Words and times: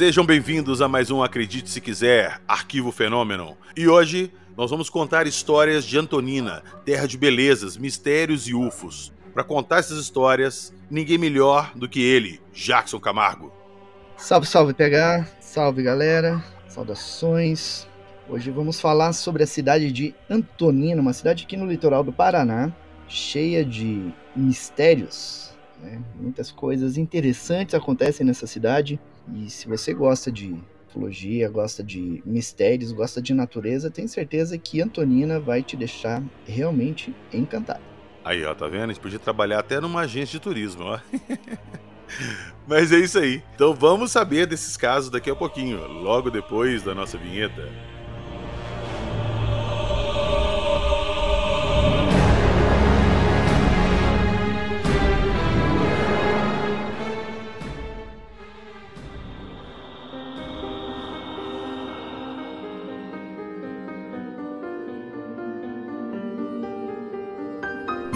Sejam 0.00 0.24
bem-vindos 0.24 0.80
a 0.80 0.88
mais 0.88 1.10
um 1.10 1.22
Acredite 1.22 1.68
Se 1.68 1.78
Quiser, 1.78 2.40
Arquivo 2.48 2.90
Fenômeno. 2.90 3.54
E 3.76 3.86
hoje 3.86 4.32
nós 4.56 4.70
vamos 4.70 4.88
contar 4.88 5.26
histórias 5.26 5.84
de 5.84 5.98
Antonina, 5.98 6.62
terra 6.86 7.06
de 7.06 7.18
belezas, 7.18 7.76
mistérios 7.76 8.48
e 8.48 8.54
ufos. 8.54 9.12
Para 9.34 9.44
contar 9.44 9.80
essas 9.80 9.98
histórias, 9.98 10.72
ninguém 10.90 11.18
melhor 11.18 11.72
do 11.76 11.86
que 11.86 12.00
ele, 12.00 12.40
Jackson 12.50 12.98
Camargo. 12.98 13.52
Salve, 14.16 14.46
salve, 14.46 14.72
PH. 14.72 15.26
Salve, 15.38 15.82
galera. 15.82 16.42
Saudações. 16.66 17.86
Hoje 18.26 18.50
vamos 18.50 18.80
falar 18.80 19.12
sobre 19.12 19.42
a 19.42 19.46
cidade 19.46 19.92
de 19.92 20.14
Antonina, 20.30 21.02
uma 21.02 21.12
cidade 21.12 21.44
aqui 21.44 21.58
no 21.58 21.66
litoral 21.66 22.02
do 22.02 22.10
Paraná, 22.10 22.72
cheia 23.06 23.62
de 23.62 24.10
mistérios. 24.34 25.50
Né? 25.82 26.00
Muitas 26.18 26.50
coisas 26.50 26.96
interessantes 26.96 27.74
acontecem 27.74 28.24
nessa 28.24 28.46
cidade. 28.46 28.98
E 29.34 29.48
se 29.50 29.68
você 29.68 29.94
gosta 29.94 30.30
de 30.30 30.56
ufologia, 30.88 31.48
gosta 31.48 31.82
de 31.82 32.22
mistérios, 32.26 32.92
gosta 32.92 33.22
de 33.22 33.32
natureza, 33.32 33.90
tenho 33.90 34.08
certeza 34.08 34.58
que 34.58 34.80
Antonina 34.82 35.38
vai 35.38 35.62
te 35.62 35.76
deixar 35.76 36.22
realmente 36.46 37.14
encantado. 37.32 37.82
Aí, 38.24 38.44
ó, 38.44 38.54
tá 38.54 38.66
vendo? 38.66 38.84
A 38.84 38.86
gente 38.88 39.00
podia 39.00 39.18
trabalhar 39.18 39.60
até 39.60 39.80
numa 39.80 40.00
agência 40.00 40.38
de 40.38 40.40
turismo, 40.40 40.84
ó. 40.84 41.00
Mas 42.66 42.92
é 42.92 42.98
isso 42.98 43.18
aí. 43.18 43.42
Então 43.54 43.72
vamos 43.72 44.10
saber 44.10 44.46
desses 44.46 44.76
casos 44.76 45.10
daqui 45.10 45.30
a 45.30 45.36
pouquinho, 45.36 45.86
logo 45.86 46.30
depois 46.30 46.82
da 46.82 46.94
nossa 46.94 47.16
vinheta. 47.16 47.68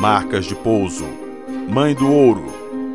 Marcas 0.05 0.45
de 0.45 0.55
pouso, 0.55 1.07
mãe 1.67 1.95
do 1.95 2.13
ouro, 2.13 2.45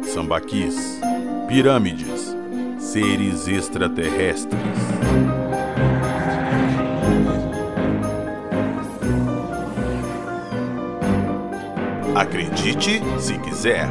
sambaquis, 0.03 1.02
pirâmides, 1.47 2.35
seres 2.77 3.47
extraterrestres. 3.47 4.59
Acredite 12.13 13.02
se 13.17 13.39
quiser. 13.39 13.87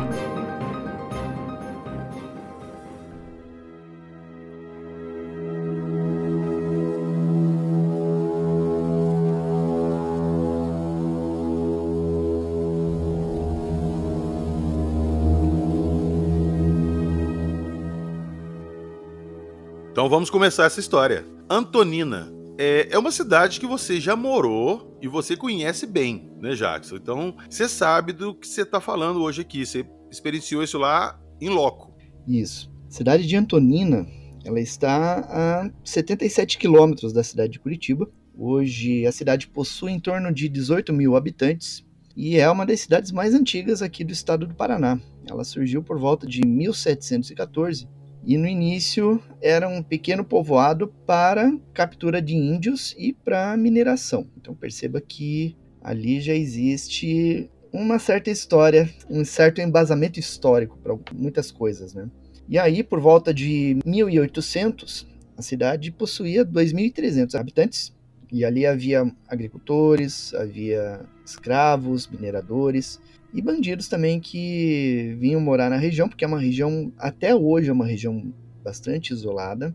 Então 20.08 20.16
vamos 20.16 20.30
começar 20.30 20.64
essa 20.64 20.80
história. 20.80 21.22
Antonina 21.50 22.32
é, 22.56 22.88
é, 22.90 22.98
uma 22.98 23.12
cidade 23.12 23.60
que 23.60 23.66
você 23.66 24.00
já 24.00 24.16
morou 24.16 24.98
e 25.02 25.06
você 25.06 25.36
conhece 25.36 25.86
bem, 25.86 26.32
né, 26.40 26.54
Jackson? 26.54 26.96
Então 26.96 27.36
você 27.46 27.68
sabe 27.68 28.14
do 28.14 28.34
que 28.34 28.48
você 28.48 28.62
está 28.62 28.80
falando 28.80 29.20
hoje 29.20 29.42
aqui. 29.42 29.66
Você 29.66 29.84
experienciou 30.10 30.62
isso 30.62 30.78
lá 30.78 31.20
em 31.38 31.50
loco. 31.50 31.94
Isso. 32.26 32.72
Cidade 32.88 33.26
de 33.26 33.36
Antonina, 33.36 34.06
ela 34.46 34.58
está 34.58 35.18
a 35.28 35.70
77 35.84 36.56
quilômetros 36.56 37.12
da 37.12 37.22
cidade 37.22 37.52
de 37.52 37.58
Curitiba. 37.58 38.10
Hoje 38.34 39.04
a 39.04 39.12
cidade 39.12 39.46
possui 39.46 39.92
em 39.92 40.00
torno 40.00 40.32
de 40.32 40.48
18 40.48 40.90
mil 40.90 41.16
habitantes 41.16 41.84
e 42.16 42.38
é 42.38 42.50
uma 42.50 42.64
das 42.64 42.80
cidades 42.80 43.12
mais 43.12 43.34
antigas 43.34 43.82
aqui 43.82 44.02
do 44.04 44.12
estado 44.14 44.46
do 44.46 44.54
Paraná. 44.54 44.98
Ela 45.28 45.44
surgiu 45.44 45.82
por 45.82 45.98
volta 45.98 46.26
de 46.26 46.40
1714 46.46 47.86
e 48.28 48.36
no 48.36 48.46
início 48.46 49.22
era 49.40 49.66
um 49.66 49.82
pequeno 49.82 50.22
povoado 50.22 50.88
para 51.06 51.50
captura 51.72 52.20
de 52.20 52.36
índios 52.36 52.94
e 52.98 53.14
para 53.14 53.56
mineração. 53.56 54.28
Então 54.36 54.54
perceba 54.54 55.00
que 55.00 55.56
ali 55.80 56.20
já 56.20 56.34
existe 56.34 57.50
uma 57.72 57.98
certa 57.98 58.30
história, 58.30 58.86
um 59.08 59.24
certo 59.24 59.62
embasamento 59.62 60.20
histórico 60.20 60.76
para 60.76 60.94
muitas 61.14 61.50
coisas, 61.50 61.94
né? 61.94 62.06
E 62.46 62.58
aí, 62.58 62.82
por 62.82 63.00
volta 63.00 63.32
de 63.32 63.78
1800, 63.84 65.06
a 65.34 65.40
cidade 65.40 65.90
possuía 65.90 66.44
2.300 66.44 67.34
habitantes 67.34 67.96
e 68.30 68.44
ali 68.44 68.66
havia 68.66 69.10
agricultores, 69.26 70.34
havia 70.34 71.00
escravos, 71.24 72.06
mineradores 72.06 73.00
e 73.32 73.42
bandidos 73.42 73.88
também 73.88 74.20
que 74.20 75.16
vinham 75.18 75.40
morar 75.40 75.68
na 75.68 75.76
região, 75.76 76.08
porque 76.08 76.24
é 76.24 76.28
uma 76.28 76.40
região, 76.40 76.92
até 76.98 77.34
hoje, 77.34 77.68
é 77.68 77.72
uma 77.72 77.86
região 77.86 78.32
bastante 78.62 79.12
isolada. 79.12 79.74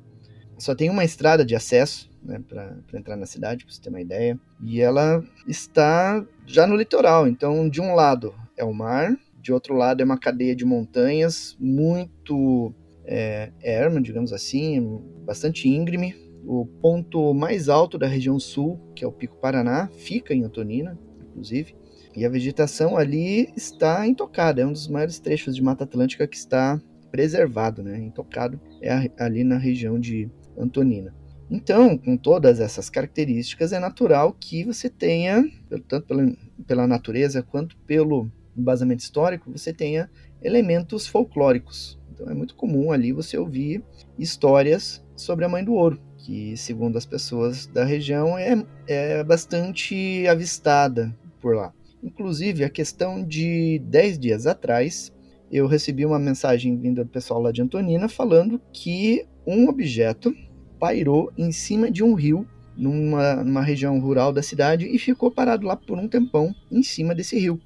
Só 0.58 0.74
tem 0.74 0.90
uma 0.90 1.04
estrada 1.04 1.46
de 1.46 1.56
acesso 1.56 2.10
né, 2.24 2.42
para 2.48 2.78
entrar 2.94 3.16
na 3.16 3.26
cidade, 3.26 3.66
para 3.66 3.74
você 3.74 3.82
ter 3.82 3.90
uma 3.90 4.02
ideia. 4.02 4.40
E 4.62 4.82
ela 4.82 5.24
está 5.48 6.26
já 6.46 6.66
no 6.66 6.76
litoral, 6.76 7.28
então 7.28 7.68
de 7.70 7.82
um 7.82 7.94
lado 7.94 8.34
é 8.56 8.64
o 8.64 8.74
mar, 8.74 9.16
de 9.42 9.52
outro 9.52 9.76
lado 9.76 10.02
é 10.02 10.06
uma 10.06 10.18
cadeia 10.18 10.56
de 10.56 10.64
montanhas 10.64 11.58
muito 11.60 12.74
é, 13.06 13.52
erma, 13.62 14.02
digamos 14.02 14.32
assim, 14.32 15.02
bastante 15.26 15.68
íngreme. 15.68 16.16
O 16.46 16.66
ponto 16.66 17.34
mais 17.34 17.70
alto 17.70 17.98
da 17.98 18.08
região 18.08 18.40
sul, 18.40 18.80
que 18.96 19.04
é 19.04 19.08
o 19.08 19.12
Pico 19.12 19.38
Paraná, 19.38 19.90
fica 19.98 20.34
em 20.34 20.44
Antonina, 20.44 20.98
inclusive. 21.30 21.76
E 22.16 22.26
a 22.26 22.30
vegetação 22.30 22.96
ali 22.96 23.52
está 23.56 24.06
intocada, 24.08 24.62
é 24.62 24.66
um 24.66 24.72
dos 24.72 24.88
maiores 24.88 25.20
trechos 25.20 25.56
de 25.56 25.64
Mata 25.64 25.84
Atlântica 25.84 26.28
que 26.28 26.38
está 26.38 26.80
preservado, 27.12 27.84
né? 27.84 28.00
Intocado 28.00 28.60
é 28.82 28.92
ali 29.18 29.44
na 29.44 29.58
região 29.58 30.00
de 30.00 30.30
Antonina. 30.58 31.14
Então, 31.50 31.98
com 31.98 32.18
todas 32.18 32.60
essas 32.60 32.90
características, 32.90 33.74
é 33.74 33.80
natural 33.80 34.34
que 34.34 34.64
você 34.64 34.90
tenha, 34.90 35.44
tanto 35.88 36.08
pela, 36.08 36.36
pela 36.66 36.88
natureza 36.88 37.44
quanto 37.44 37.78
pelo 37.86 38.32
embasamento 38.58 39.04
histórico, 39.04 39.52
você 39.52 39.74
tenha 39.74 40.10
elementos 40.42 41.06
folclóricos. 41.06 42.00
Então, 42.12 42.30
é 42.30 42.34
muito 42.34 42.56
comum 42.56 42.92
ali 42.92 43.12
você 43.12 43.38
ouvir 43.38 43.84
histórias 44.18 45.04
sobre 45.16 45.46
a 45.46 45.50
Mãe 45.50 45.64
do 45.64 45.74
Ouro, 45.74 46.00
que, 46.18 46.56
segundo 46.58 46.98
as 46.98 47.06
pessoas 47.06 47.68
da 47.68 47.84
região, 47.84 48.38
é, 48.38 48.64
é 48.88 49.24
bastante 49.24 50.28
avistada 50.28 51.16
por 51.40 51.56
lá. 51.56 51.74
Inclusive, 52.04 52.66
a 52.66 52.70
questão 52.70 53.24
de 53.24 53.80
10 53.86 54.20
dias 54.20 54.46
atrás, 54.46 55.12
eu 55.50 55.68
recebi 55.68 56.06
uma 56.06 56.20
mensagem 56.20 56.78
vinda 56.78 57.04
do 57.04 57.10
pessoal 57.10 57.42
lá 57.42 57.52
de 57.52 57.62
Antonina 57.62 58.10
falando 58.10 58.60
que 58.74 59.26
um 59.48 59.70
objeto 59.70 60.36
pairou 60.78 61.32
em 61.38 61.52
cima 61.52 61.90
de 61.90 62.04
um 62.04 62.14
rio 62.14 62.46
numa, 62.76 63.36
numa 63.36 63.62
região 63.62 64.00
rural 64.00 64.34
da 64.34 64.44
cidade 64.44 64.86
e 64.86 65.00
ficou 65.00 65.32
parado 65.32 65.66
lá 65.66 65.78
por 65.78 65.98
um 65.98 66.08
tempão 66.08 66.54
em 66.70 66.84
cima 66.84 67.16
desse 67.16 67.40
rio. 67.40 67.60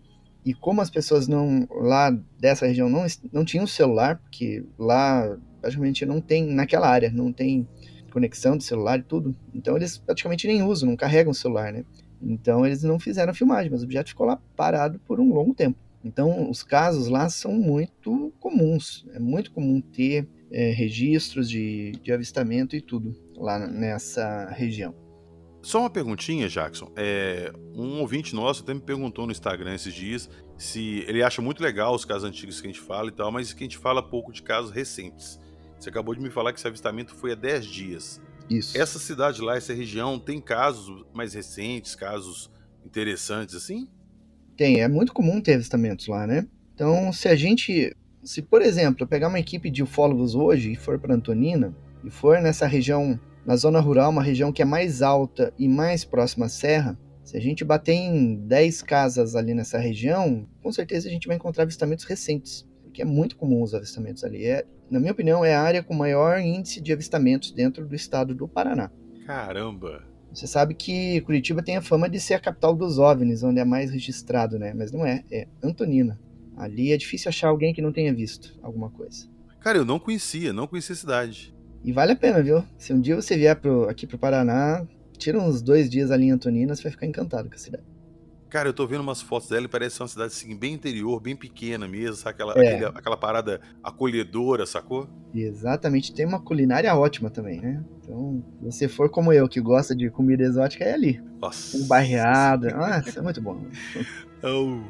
E 0.45 0.53
como 0.53 0.81
as 0.81 0.89
pessoas 0.89 1.27
não 1.27 1.67
lá 1.69 2.11
dessa 2.39 2.67
região 2.67 2.89
não, 2.89 3.05
não 3.33 3.43
tinham 3.43 3.65
celular, 3.65 4.17
porque 4.17 4.63
lá 4.77 5.35
praticamente 5.59 6.05
não 6.05 6.21
tem, 6.21 6.45
naquela 6.45 6.87
área, 6.87 7.09
não 7.09 7.33
tem 7.33 7.67
conexão 8.11 8.55
de 8.55 8.63
celular 8.63 8.99
e 8.99 9.03
tudo, 9.03 9.35
então 9.53 9.75
eles 9.75 9.97
praticamente 9.97 10.47
nem 10.47 10.63
usam, 10.63 10.89
não 10.89 10.95
carregam 10.95 11.31
o 11.31 11.35
celular, 11.35 11.73
né? 11.73 11.83
Então 12.21 12.65
eles 12.65 12.83
não 12.83 12.99
fizeram 12.99 13.31
a 13.31 13.35
filmagem, 13.35 13.71
mas 13.71 13.81
o 13.81 13.85
objeto 13.85 14.09
ficou 14.09 14.25
lá 14.25 14.39
parado 14.55 14.99
por 14.99 15.19
um 15.19 15.33
longo 15.33 15.53
tempo. 15.53 15.77
Então 16.03 16.49
os 16.49 16.63
casos 16.63 17.07
lá 17.07 17.29
são 17.29 17.53
muito 17.53 18.33
comuns. 18.39 19.05
É 19.13 19.19
muito 19.19 19.51
comum 19.51 19.81
ter 19.81 20.27
é, 20.51 20.71
registros 20.71 21.49
de, 21.49 21.91
de 22.01 22.11
avistamento 22.11 22.75
e 22.75 22.81
tudo 22.81 23.15
lá 23.35 23.59
nessa 23.59 24.49
região. 24.51 24.95
Só 25.61 25.81
uma 25.81 25.89
perguntinha, 25.89 26.47
Jackson. 26.47 26.91
É, 26.95 27.51
um 27.73 27.99
ouvinte 27.99 28.33
nosso 28.33 28.63
até 28.63 28.73
me 28.73 28.79
perguntou 28.79 29.25
no 29.25 29.31
Instagram 29.31 29.75
esses 29.75 29.93
dias 29.93 30.29
se 30.57 31.03
ele 31.07 31.21
acha 31.21 31.41
muito 31.41 31.61
legal 31.61 31.93
os 31.93 32.05
casos 32.05 32.23
antigos 32.23 32.59
que 32.59 32.67
a 32.67 32.71
gente 32.71 32.81
fala 32.81 33.09
e 33.09 33.11
tal, 33.11 33.31
mas 33.31 33.53
que 33.53 33.63
a 33.63 33.65
gente 33.65 33.77
fala 33.77 34.01
pouco 34.01 34.31
de 34.31 34.41
casos 34.41 34.71
recentes. 34.71 35.39
Você 35.77 35.89
acabou 35.89 36.15
de 36.15 36.21
me 36.21 36.29
falar 36.29 36.51
que 36.53 36.59
esse 36.59 36.67
avistamento 36.67 37.13
foi 37.13 37.33
há 37.33 37.35
10 37.35 37.65
dias. 37.65 38.21
Isso. 38.49 38.77
Essa 38.77 38.99
cidade 38.99 39.41
lá, 39.41 39.57
essa 39.57 39.73
região, 39.73 40.19
tem 40.19 40.39
casos 40.39 41.05
mais 41.13 41.33
recentes, 41.33 41.95
casos 41.95 42.51
interessantes 42.85 43.55
assim? 43.55 43.87
Tem, 44.55 44.81
é 44.81 44.87
muito 44.87 45.13
comum 45.13 45.41
ter 45.41 45.55
avistamentos 45.55 46.07
lá, 46.07 46.25
né? 46.25 46.47
Então, 46.73 47.11
se 47.11 47.27
a 47.27 47.35
gente, 47.35 47.95
se 48.23 48.41
por 48.41 48.61
exemplo, 48.61 49.03
eu 49.03 49.07
pegar 49.07 49.27
uma 49.27 49.39
equipe 49.39 49.69
de 49.69 49.83
ufólogos 49.83 50.35
hoje 50.35 50.71
e 50.71 50.75
for 50.75 50.97
para 50.99 51.13
Antonina 51.13 51.75
e 52.03 52.09
for 52.09 52.41
nessa 52.41 52.65
região, 52.65 53.19
na 53.45 53.55
zona 53.55 53.79
rural, 53.79 54.09
uma 54.09 54.23
região 54.23 54.51
que 54.51 54.61
é 54.61 54.65
mais 54.65 55.01
alta 55.01 55.53
e 55.57 55.67
mais 55.67 56.05
próxima 56.05 56.45
à 56.45 56.49
serra, 56.49 56.97
se 57.27 57.35
a 57.35 57.41
gente 57.41 57.65
bater 57.65 57.91
em 57.91 58.35
10 58.35 58.83
casas 58.83 59.35
ali 59.35 59.53
nessa 59.53 59.77
região, 59.77 60.47
com 60.63 60.71
certeza 60.71 61.09
a 61.09 61.11
gente 61.11 61.27
vai 61.27 61.35
encontrar 61.35 61.63
avistamentos 61.63 62.05
recentes, 62.05 62.65
porque 62.83 63.01
é 63.01 63.05
muito 63.05 63.35
comum 63.35 63.61
os 63.61 63.73
avistamentos 63.73 64.23
ali. 64.23 64.45
É, 64.45 64.65
na 64.89 64.99
minha 64.99 65.11
opinião, 65.11 65.43
é 65.43 65.53
a 65.53 65.61
área 65.61 65.83
com 65.83 65.93
maior 65.93 66.39
índice 66.39 66.81
de 66.81 66.93
avistamentos 66.93 67.51
dentro 67.51 67.85
do 67.85 67.95
estado 67.95 68.33
do 68.33 68.47
Paraná. 68.47 68.89
Caramba! 69.25 70.03
Você 70.33 70.45
sabe 70.45 70.73
que 70.73 71.21
Curitiba 71.21 71.63
tem 71.63 71.77
a 71.77 71.81
fama 71.81 72.09
de 72.09 72.19
ser 72.19 72.35
a 72.35 72.39
capital 72.39 72.75
dos 72.75 72.99
OVNIs, 72.99 73.43
onde 73.43 73.59
é 73.59 73.65
mais 73.65 73.91
registrado, 73.91 74.59
né? 74.59 74.73
Mas 74.73 74.91
não 74.91 75.05
é, 75.05 75.23
é 75.31 75.47
Antonina. 75.63 76.19
Ali 76.55 76.91
é 76.91 76.97
difícil 76.97 77.29
achar 77.29 77.49
alguém 77.49 77.73
que 77.73 77.81
não 77.81 77.91
tenha 77.91 78.13
visto 78.13 78.57
alguma 78.61 78.89
coisa. 78.89 79.27
Cara, 79.59 79.77
eu 79.77 79.85
não 79.85 79.99
conhecia, 79.99 80.53
não 80.53 80.67
conhecia 80.67 80.93
a 80.93 80.97
cidade. 80.97 81.55
E 81.83 81.91
vale 81.91 82.13
a 82.13 82.15
pena, 82.15 82.41
viu? 82.41 82.63
Se 82.77 82.93
um 82.93 83.01
dia 83.01 83.15
você 83.15 83.35
vier 83.37 83.55
pro, 83.55 83.89
aqui 83.89 84.05
pro 84.05 84.17
Paraná, 84.17 84.85
tira 85.17 85.39
uns 85.39 85.61
dois 85.61 85.89
dias 85.89 86.11
ali 86.11 86.25
em 86.25 86.31
Antonina, 86.31 86.75
você 86.75 86.83
vai 86.83 86.91
ficar 86.91 87.05
encantado 87.05 87.49
com 87.49 87.55
a 87.55 87.59
cidade. 87.59 87.83
Cara, 88.49 88.69
eu 88.69 88.73
tô 88.73 88.87
vendo 88.87 89.01
umas 89.01 89.21
fotos 89.21 89.49
dela 89.49 89.65
e 89.65 89.69
parece 89.69 90.01
uma 90.01 90.07
cidade 90.07 90.33
assim, 90.33 90.55
bem 90.55 90.73
interior, 90.73 91.19
bem 91.19 91.35
pequena 91.35 91.87
mesmo, 91.87 92.15
sabe? 92.15 92.35
Aquela, 92.35 92.53
é. 92.53 92.75
aquele, 92.75 92.85
aquela 92.85 93.17
parada 93.17 93.61
acolhedora, 93.83 94.65
sacou? 94.65 95.09
Exatamente, 95.33 96.13
tem 96.13 96.25
uma 96.25 96.41
culinária 96.41 96.95
ótima 96.95 97.29
também, 97.29 97.59
né? 97.59 97.83
Então, 98.01 98.43
se 98.59 98.65
você 98.65 98.87
for 98.87 99.09
como 99.09 99.33
eu, 99.33 99.49
que 99.49 99.59
gosta 99.59 99.93
de 99.93 100.09
comida 100.09 100.43
exótica, 100.43 100.85
é 100.85 100.93
ali. 100.93 101.21
Nossa. 101.41 101.77
Um 101.77 101.87
barreada. 101.87 102.69
Nossa, 102.71 103.19
é 103.19 103.21
muito 103.21 103.41
bom. 103.41 103.61
oh, 104.43 104.81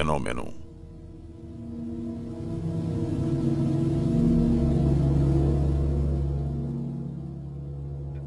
fenômeno. 0.00 0.54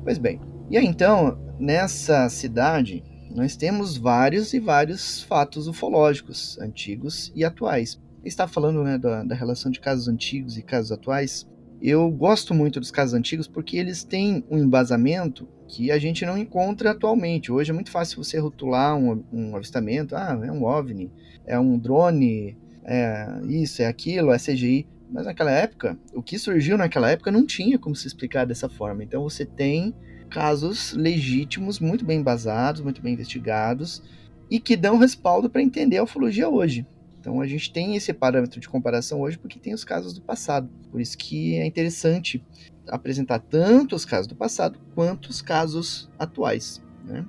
Pois 0.04 0.20
bem, 0.20 0.40
e 0.70 0.78
aí 0.78 0.86
então, 0.86 1.40
nessa 1.60 2.30
cidade, 2.30 3.04
nós 3.34 3.56
temos 3.56 3.98
vários 3.98 4.54
e 4.54 4.60
vários 4.60 5.24
fatos 5.24 5.68
ufológicos, 5.68 6.60
antigos 6.60 7.32
e 7.36 7.44
atuais. 7.44 8.00
Está 8.24 8.48
falando 8.48 8.84
né, 8.84 8.98
da, 9.00 9.24
da 9.24 9.34
relação 9.34 9.72
de 9.72 9.80
casos 9.80 10.08
antigos 10.08 10.58
e 10.58 10.62
casos 10.62 10.92
atuais. 10.92 11.50
Eu 11.82 12.10
gosto 12.12 12.54
muito 12.54 12.80
dos 12.80 12.92
casos 12.92 13.16
antigos 13.16 13.48
porque 13.48 13.78
eles 13.78 14.04
têm 14.04 14.46
um 14.50 14.60
embasamento 14.60 15.48
que 15.68 15.92
a 15.92 15.98
gente 15.98 16.26
não 16.26 16.38
encontra 16.38 16.92
atualmente. 16.92 17.52
Hoje 17.52 17.72
é 17.72 17.74
muito 17.74 17.92
fácil 17.92 18.24
você 18.24 18.38
rotular 18.38 18.96
um, 18.96 19.24
um 19.32 19.56
avistamento, 19.56 20.16
ah, 20.16 20.40
é 20.44 20.52
um 20.52 20.64
OVNI, 20.64 21.12
é 21.46 21.60
um 21.60 21.78
drone, 21.78 22.58
é 22.84 23.42
isso, 23.48 23.82
é 23.82 23.88
aquilo, 23.88 24.32
é 24.32 24.38
CGI. 24.38 24.88
Mas 25.12 25.26
naquela 25.26 25.52
época, 25.52 25.98
o 26.14 26.24
que 26.24 26.40
surgiu 26.40 26.78
naquela 26.78 27.10
época 27.10 27.32
não 27.32 27.46
tinha 27.46 27.78
como 27.78 27.96
se 27.96 28.08
explicar 28.08 28.46
dessa 28.46 28.68
forma. 28.68 29.04
Então 29.04 29.22
você 29.24 29.46
tem 29.46 29.94
casos 30.30 30.94
legítimos, 30.94 31.80
muito 31.80 32.04
bem 32.04 32.20
embasados, 32.20 32.82
muito 32.82 33.02
bem 33.02 33.14
investigados 33.14 34.02
e 34.50 34.60
que 34.60 34.76
dão 34.76 34.98
respaldo 34.98 35.50
para 35.50 35.62
entender 35.62 35.98
a 35.98 36.04
ufologia 36.04 36.50
hoje. 36.50 36.86
Então 37.20 37.40
a 37.40 37.48
gente 37.48 37.72
tem 37.72 37.96
esse 37.96 38.12
parâmetro 38.12 38.60
de 38.60 38.68
comparação 38.68 39.22
hoje 39.22 39.38
porque 39.38 39.60
tem 39.60 39.74
os 39.74 39.86
casos 39.86 40.14
do 40.14 40.22
passado. 40.22 40.68
Por 40.92 41.00
isso 41.00 41.18
que 41.18 41.56
é 41.56 41.66
interessante 41.66 42.44
apresentar 42.88 43.40
tanto 43.40 43.96
os 43.96 44.06
casos 44.06 44.28
do 44.28 44.36
passado 44.36 44.80
quanto 44.94 45.28
os 45.28 45.42
casos 45.42 46.10
atuais. 46.18 46.82
Né? 47.06 47.26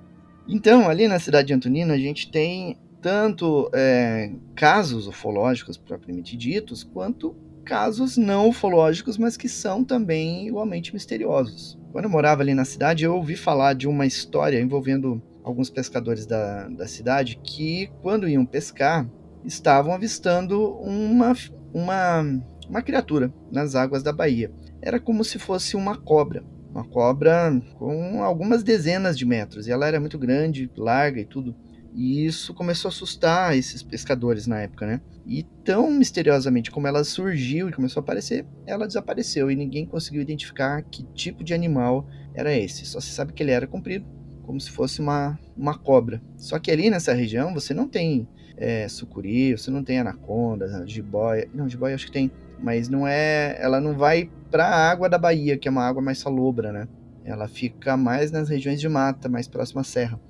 Então, 0.49 0.89
ali 0.89 1.09
na 1.09 1.19
cidade 1.19 1.49
de 1.49 1.55
Antonina, 1.55 1.95
a 1.95 1.99
gente 1.99 2.31
tem 2.31 2.79
tanto 3.01 3.71
é, 3.75 4.33
casos 4.55 5.07
ufológicos 5.07 5.77
propriamente 5.77 6.37
ditos, 6.37 6.83
quanto 6.83 7.37
casos 7.65 8.17
não 8.17 8.49
ufológicos, 8.49 9.17
mas 9.17 9.37
que 9.37 9.49
são 9.49 9.83
também 9.83 10.49
igualmente 10.49 10.93
misteriosos. 10.93 11.79
Quando 11.93 12.05
eu 12.07 12.11
morava 12.11 12.43
ali 12.43 12.55
na 12.55 12.65
cidade, 12.65 13.05
eu 13.05 13.15
ouvi 13.15 13.37
falar 13.37 13.75
de 13.75 13.89
uma 13.89 14.07
história 14.07 14.61
envolvendo 14.61 15.23
alguns 15.43 15.71
pescadores 15.71 16.27
da, 16.27 16.69
da 16.69 16.87
cidade 16.87 17.39
que, 17.43 17.91
quando 18.03 18.29
iam 18.29 18.45
pescar, 18.45 19.09
estavam 19.45 19.93
avistando 19.93 20.73
uma, 20.79 21.35
uma, 21.73 22.43
uma 22.69 22.83
criatura 22.83 23.33
nas 23.51 23.75
águas 23.75 24.03
da 24.03 24.13
Bahia 24.13 24.51
era 24.85 25.01
como 25.01 25.25
se 25.25 25.39
fosse 25.39 25.77
uma 25.77 25.97
cobra. 25.97 26.45
Uma 26.71 26.85
cobra 26.85 27.59
com 27.79 28.23
algumas 28.23 28.63
dezenas 28.63 29.17
de 29.17 29.25
metros. 29.25 29.67
E 29.67 29.73
ela 29.73 29.89
era 29.89 29.99
muito 29.99 30.19
grande, 30.19 30.71
larga 30.77 31.21
e 31.21 31.25
tudo. 31.25 31.57
E 31.95 32.27
isso 32.27 32.53
começou 32.53 32.89
a 32.89 32.93
assustar 32.93 33.57
esses 33.57 33.83
pescadores 33.83 34.47
na 34.47 34.61
época, 34.61 34.87
né? 34.87 35.01
E 35.25 35.45
tão 35.65 35.91
misteriosamente 35.91 36.71
como 36.71 36.87
ela 36.87 37.03
surgiu 37.03 37.69
e 37.69 37.73
começou 37.73 38.01
a 38.01 38.03
aparecer, 38.03 38.45
ela 38.67 38.87
desapareceu 38.87 39.51
e 39.51 39.57
ninguém 39.57 39.87
conseguiu 39.87 40.21
identificar 40.21 40.83
que 40.83 41.05
tipo 41.15 41.43
de 41.43 41.55
animal 41.55 42.07
era 42.35 42.53
esse. 42.53 42.85
Só 42.85 43.01
se 43.01 43.11
sabe 43.11 43.33
que 43.33 43.43
ele 43.43 43.53
era 43.53 43.67
comprido, 43.67 44.05
como 44.43 44.61
se 44.61 44.71
fosse 44.71 45.01
uma, 45.01 45.39
uma 45.57 45.79
cobra. 45.79 46.21
Só 46.37 46.59
que 46.59 46.71
ali 46.71 46.91
nessa 46.91 47.15
região 47.15 47.55
você 47.55 47.73
não 47.73 47.89
tem 47.89 48.29
é, 48.57 48.87
sucuri, 48.89 49.57
você 49.57 49.71
não 49.71 49.83
tem 49.83 50.01
anaconda, 50.01 50.85
jiboia. 50.87 51.49
Não, 51.55 51.69
jiboia 51.69 51.95
acho 51.95 52.07
que 52.07 52.13
tem 52.13 52.31
mas 52.59 52.89
não 52.89 53.07
é, 53.07 53.57
ela 53.61 53.81
não 53.81 53.97
vai 53.97 54.31
para 54.51 54.67
a 54.67 54.91
água 54.91 55.09
da 55.09 55.19
Bahia, 55.19 55.59
que 55.59 55.67
é 55.67 55.71
uma 55.71 55.85
água 55.85 56.01
mais 56.03 56.19
salobra, 56.19 56.73
né? 56.73 56.89
Ela 57.25 57.49
fica 57.49 57.97
mais 57.97 58.31
nas 58.31 58.49
regiões 58.49 58.81
de 58.81 58.89
mata, 58.89 59.29
mais 59.29 59.49
próxima 59.49 59.81
à 59.81 59.85
serra. 59.85 60.21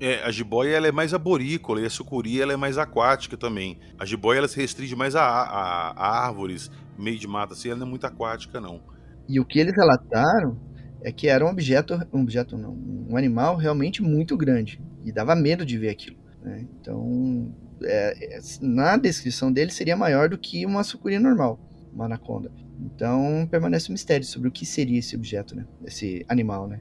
É, 0.00 0.22
a 0.24 0.30
jiboia 0.30 0.76
ela 0.76 0.88
é 0.88 0.92
mais 0.92 1.12
arborícola 1.14 1.80
e 1.80 1.86
a 1.86 1.90
sucuri 1.90 2.40
ela 2.40 2.52
é 2.52 2.56
mais 2.56 2.78
aquática 2.78 3.36
também. 3.36 3.78
A 3.98 4.04
jiboia 4.04 4.38
ela 4.38 4.48
se 4.48 4.60
restringe 4.60 4.94
mais 4.96 5.14
a, 5.14 5.22
a, 5.22 5.90
a 5.90 6.26
árvores, 6.26 6.70
meio 6.98 7.18
de 7.18 7.26
mata, 7.26 7.54
assim, 7.54 7.68
ela 7.68 7.78
não 7.78 7.86
é 7.86 7.90
muito 7.90 8.06
aquática, 8.06 8.60
não. 8.60 8.80
E 9.28 9.40
o 9.40 9.44
que 9.44 9.58
eles 9.58 9.74
relataram 9.76 10.58
é 11.02 11.12
que 11.12 11.28
era 11.28 11.44
um 11.44 11.48
objeto, 11.48 12.00
um 12.12 12.22
objeto 12.22 12.56
não, 12.56 12.76
um 13.08 13.16
animal 13.16 13.56
realmente 13.56 14.02
muito 14.02 14.36
grande 14.36 14.80
e 15.04 15.12
dava 15.12 15.34
medo 15.34 15.64
de 15.64 15.76
ver 15.78 15.90
aquilo. 15.90 16.16
Né? 16.42 16.66
Então, 16.80 17.54
é, 17.82 18.36
é 18.36 18.40
na 18.60 18.96
descrição 18.96 19.52
dele 19.52 19.70
seria 19.70 19.96
maior 19.96 20.28
do 20.28 20.38
que 20.38 20.64
uma 20.64 20.82
sucuri 20.82 21.18
normal 21.18 21.58
uma 21.94 22.06
anaconda. 22.06 22.50
Então 22.80 23.46
permanece 23.50 23.90
um 23.90 23.92
mistério 23.92 24.26
sobre 24.26 24.48
o 24.48 24.52
que 24.52 24.66
seria 24.66 24.98
esse 24.98 25.14
objeto, 25.14 25.54
né? 25.54 25.64
Esse 25.84 26.24
animal, 26.28 26.66
né? 26.66 26.80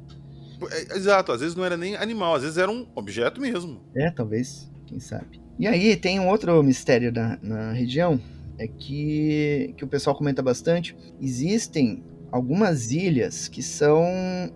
É, 0.71 0.97
exato, 0.97 1.31
às 1.31 1.41
vezes 1.41 1.55
não 1.55 1.65
era 1.65 1.77
nem 1.77 1.95
animal, 1.95 2.35
às 2.35 2.41
vezes 2.41 2.57
era 2.57 2.71
um 2.71 2.87
objeto 2.95 3.39
mesmo. 3.39 3.81
É, 3.95 4.09
talvez, 4.11 4.71
quem 4.85 4.99
sabe. 4.99 5.41
E 5.59 5.67
aí 5.67 5.95
tem 5.95 6.19
um 6.19 6.27
outro 6.27 6.61
mistério 6.63 7.11
da, 7.11 7.37
na 7.41 7.71
região, 7.73 8.19
é 8.57 8.67
que, 8.67 9.73
que 9.77 9.83
o 9.83 9.87
pessoal 9.87 10.15
comenta 10.15 10.41
bastante. 10.41 10.95
Existem 11.21 12.03
algumas 12.31 12.91
ilhas 12.91 13.47
que 13.47 13.61
são, 13.61 14.05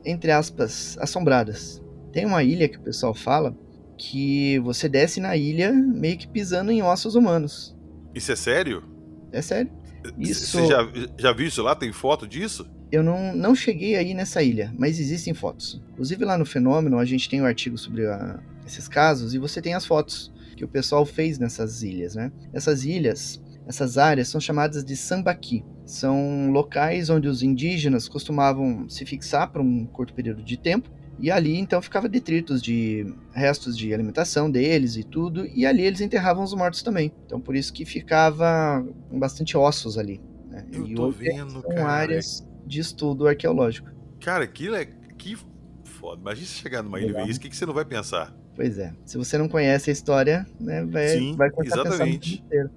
entre 0.06 0.32
aspas, 0.32 0.98
assombradas. 1.00 1.82
Tem 2.12 2.26
uma 2.26 2.44
ilha 2.44 2.68
que 2.68 2.78
o 2.78 2.82
pessoal 2.82 3.14
fala 3.14 3.56
que 3.98 4.60
você 4.60 4.88
desce 4.88 5.20
na 5.20 5.36
ilha 5.36 5.72
meio 5.72 6.18
que 6.18 6.28
pisando 6.28 6.72
em 6.72 6.82
ossos 6.82 7.16
humanos. 7.16 7.76
Isso 8.14 8.32
é 8.32 8.36
sério? 8.36 8.84
É 9.32 9.42
sério. 9.42 9.72
Isso... 10.18 10.60
Você 10.60 10.68
já, 10.68 10.88
já 11.18 11.34
viu 11.34 11.48
isso 11.48 11.62
lá? 11.62 11.76
Tem 11.76 11.92
foto 11.92 12.28
disso? 12.28 12.70
Eu 12.92 13.04
não, 13.04 13.36
não 13.36 13.54
cheguei 13.54 13.96
aí 13.96 14.14
nessa 14.14 14.42
ilha, 14.42 14.74
mas 14.78 15.00
existem 15.00 15.34
fotos. 15.34 15.82
Inclusive 15.92 16.24
lá 16.24 16.38
no 16.38 16.46
Fenômeno 16.46 17.00
a 17.00 17.06
gente 17.06 17.30
tem 17.30 17.42
um 17.42 17.46
artigo 17.46 17.78
sobre 17.78 18.06
a, 18.08 18.40
esses 18.66 18.88
casos 18.88 19.34
e 19.34 19.38
você 19.38 19.62
tem 19.62 19.74
as 19.74 19.86
fotos 19.86 20.32
que 20.56 20.64
o 20.64 20.68
pessoal 20.68 21.06
fez 21.06 21.38
nessas 21.38 21.84
ilhas, 21.84 22.16
né? 22.16 22.32
Essas 22.52 22.84
ilhas, 22.84 23.42
essas 23.68 23.98
áreas 23.98 24.28
são 24.28 24.40
chamadas 24.40 24.84
de 24.84 24.96
sambaqui. 24.96 25.64
São 25.86 26.50
locais 26.52 27.10
onde 27.10 27.28
os 27.28 27.44
indígenas 27.44 28.08
costumavam 28.10 28.90
se 28.90 29.06
fixar 29.06 29.52
por 29.52 29.62
um 29.62 29.86
curto 29.86 30.14
período 30.14 30.44
de 30.44 30.58
tempo 30.58 30.90
e 31.20 31.32
ali 31.32 31.58
então 31.58 31.82
ficava 31.82 32.08
detritos 32.08 32.62
de 32.62 33.14
restos 33.34 33.78
de 33.78 33.94
alimentação 33.94 34.50
deles 34.50 34.96
e 34.96 35.04
tudo, 35.04 35.46
e 35.48 35.66
ali 35.66 35.84
eles 35.84 36.02
enterravam 36.02 36.44
os 36.44 36.54
mortos 36.54 36.84
também. 36.84 37.12
Então 37.26 37.40
por 37.40 37.56
isso 37.56 37.74
que 37.74 37.86
ficava 37.86 38.86
com 39.10 39.20
bastante 39.20 39.58
ossos 39.58 39.98
ali. 39.98 40.22
Né? 40.48 40.66
Eu 40.72 40.88
e 40.88 40.96
tô 40.96 41.10
vendo, 41.10 41.62
são 41.62 41.62
cara. 41.62 41.88
áreas 41.88 42.48
de 42.66 42.80
estudo 42.80 43.28
arqueológico. 43.28 43.90
Cara, 44.20 44.44
aquilo 44.44 44.76
é 44.76 44.86
que 45.18 45.38
foda. 45.84 46.22
Imagina 46.22 46.48
você 46.48 46.62
chegar 46.62 46.84
numa 46.84 47.00
ilha 47.00 47.10
e 47.10 47.14
ver 47.14 47.28
isso, 47.28 47.40
o 47.40 47.42
que, 47.42 47.50
que 47.50 47.58
você 47.58 47.66
não 47.66 47.74
vai 47.74 47.86
pensar? 47.86 48.36
Pois 48.56 48.78
é. 48.78 48.94
Se 49.06 49.18
você 49.18 49.38
não 49.38 49.48
conhece 49.48 49.90
a 49.90 49.94
história, 49.94 50.46
né, 50.60 50.84
vai, 50.86 51.08
Sim, 51.10 51.36
vai 51.36 51.50
começar 51.50 51.82
exatamente. 51.82 52.44
a 52.46 52.50
pensar 52.50 52.72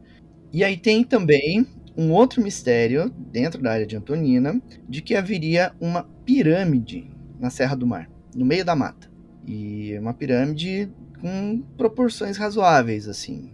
E 0.52 0.64
aí 0.64 0.76
tem 0.76 1.04
também 1.04 1.66
um 1.96 2.12
outro 2.12 2.42
mistério 2.42 3.10
dentro 3.10 3.60
da 3.60 3.72
área 3.72 3.86
de 3.86 3.96
Antonina 3.96 4.60
de 4.88 5.02
que 5.02 5.14
haveria 5.14 5.72
uma 5.80 6.04
pirâmide 6.24 7.10
na 7.38 7.50
Serra 7.50 7.74
do 7.74 7.86
Mar 7.86 8.08
no 8.34 8.44
meio 8.44 8.64
da 8.64 8.74
mata. 8.74 9.10
E 9.46 9.96
uma 9.98 10.14
pirâmide 10.14 10.90
com 11.20 11.62
proporções 11.76 12.36
razoáveis, 12.36 13.06
assim, 13.08 13.50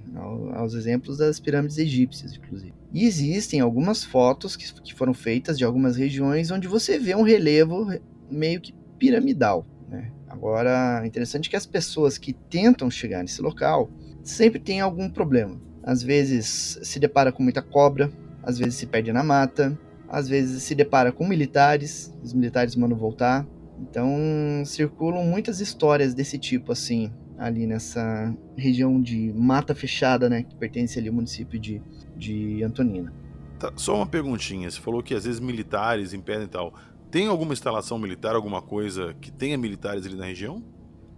aos 0.54 0.74
exemplos 0.74 1.18
das 1.18 1.40
pirâmides 1.40 1.78
egípcias, 1.78 2.34
inclusive. 2.34 2.74
E 2.92 3.04
existem 3.04 3.60
algumas 3.60 4.04
fotos 4.04 4.56
que, 4.56 4.72
que 4.80 4.94
foram 4.94 5.12
feitas 5.12 5.58
de 5.58 5.64
algumas 5.64 5.96
regiões 5.96 6.50
onde 6.50 6.68
você 6.68 6.98
vê 6.98 7.14
um 7.14 7.22
relevo 7.22 7.88
meio 8.30 8.60
que 8.60 8.72
piramidal. 8.98 9.66
Né? 9.88 10.10
Agora, 10.28 11.02
interessante 11.04 11.50
que 11.50 11.56
as 11.56 11.66
pessoas 11.66 12.18
que 12.18 12.32
tentam 12.32 12.90
chegar 12.90 13.22
nesse 13.22 13.42
local 13.42 13.90
sempre 14.22 14.58
têm 14.58 14.80
algum 14.80 15.08
problema. 15.08 15.60
Às 15.82 16.02
vezes 16.02 16.78
se 16.82 16.98
depara 16.98 17.30
com 17.30 17.42
muita 17.42 17.62
cobra, 17.62 18.10
às 18.42 18.58
vezes 18.58 18.74
se 18.74 18.86
perde 18.86 19.12
na 19.12 19.22
mata, 19.22 19.78
às 20.08 20.28
vezes 20.28 20.62
se 20.62 20.74
depara 20.74 21.12
com 21.12 21.26
militares, 21.26 22.12
os 22.22 22.32
militares 22.32 22.74
mandam 22.76 22.96
voltar. 22.96 23.46
Então 23.80 24.62
circulam 24.64 25.24
muitas 25.24 25.60
histórias 25.60 26.14
desse 26.14 26.38
tipo 26.38 26.72
assim 26.72 27.12
ali 27.38 27.66
nessa 27.66 28.34
região 28.56 29.00
de 29.00 29.32
mata 29.34 29.74
fechada, 29.74 30.28
né, 30.28 30.42
que 30.42 30.56
pertence 30.56 30.98
ali 30.98 31.08
ao 31.08 31.14
município 31.14 31.58
de, 31.58 31.82
de 32.16 32.62
Antonina. 32.62 33.12
Tá, 33.58 33.72
só 33.76 33.96
uma 33.96 34.06
perguntinha, 34.06 34.70
você 34.70 34.80
falou 34.80 35.02
que 35.02 35.14
às 35.14 35.24
vezes 35.24 35.40
militares 35.40 36.12
impedem 36.12 36.44
e 36.44 36.48
tal. 36.48 36.74
Tem 37.10 37.26
alguma 37.26 37.52
instalação 37.52 37.98
militar, 37.98 38.34
alguma 38.34 38.60
coisa 38.60 39.14
que 39.20 39.30
tenha 39.30 39.56
militares 39.56 40.06
ali 40.06 40.16
na 40.16 40.26
região? 40.26 40.62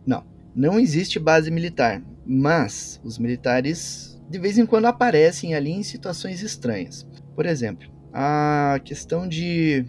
Não, 0.07 0.25
não 0.55 0.79
existe 0.79 1.19
base 1.19 1.50
militar, 1.50 2.03
mas 2.27 3.00
os 3.05 3.19
militares 3.19 4.19
de 4.29 4.38
vez 4.38 4.59
em 4.59 4.67
quando 4.67 4.85
aparecem 4.85 5.55
ali 5.55 5.71
em 5.71 5.83
situações 5.83 6.43
estranhas. 6.43 7.07
Por 7.35 7.47
exemplo, 7.47 7.88
a 8.12 8.79
questão 8.85 9.27
de 9.27 9.87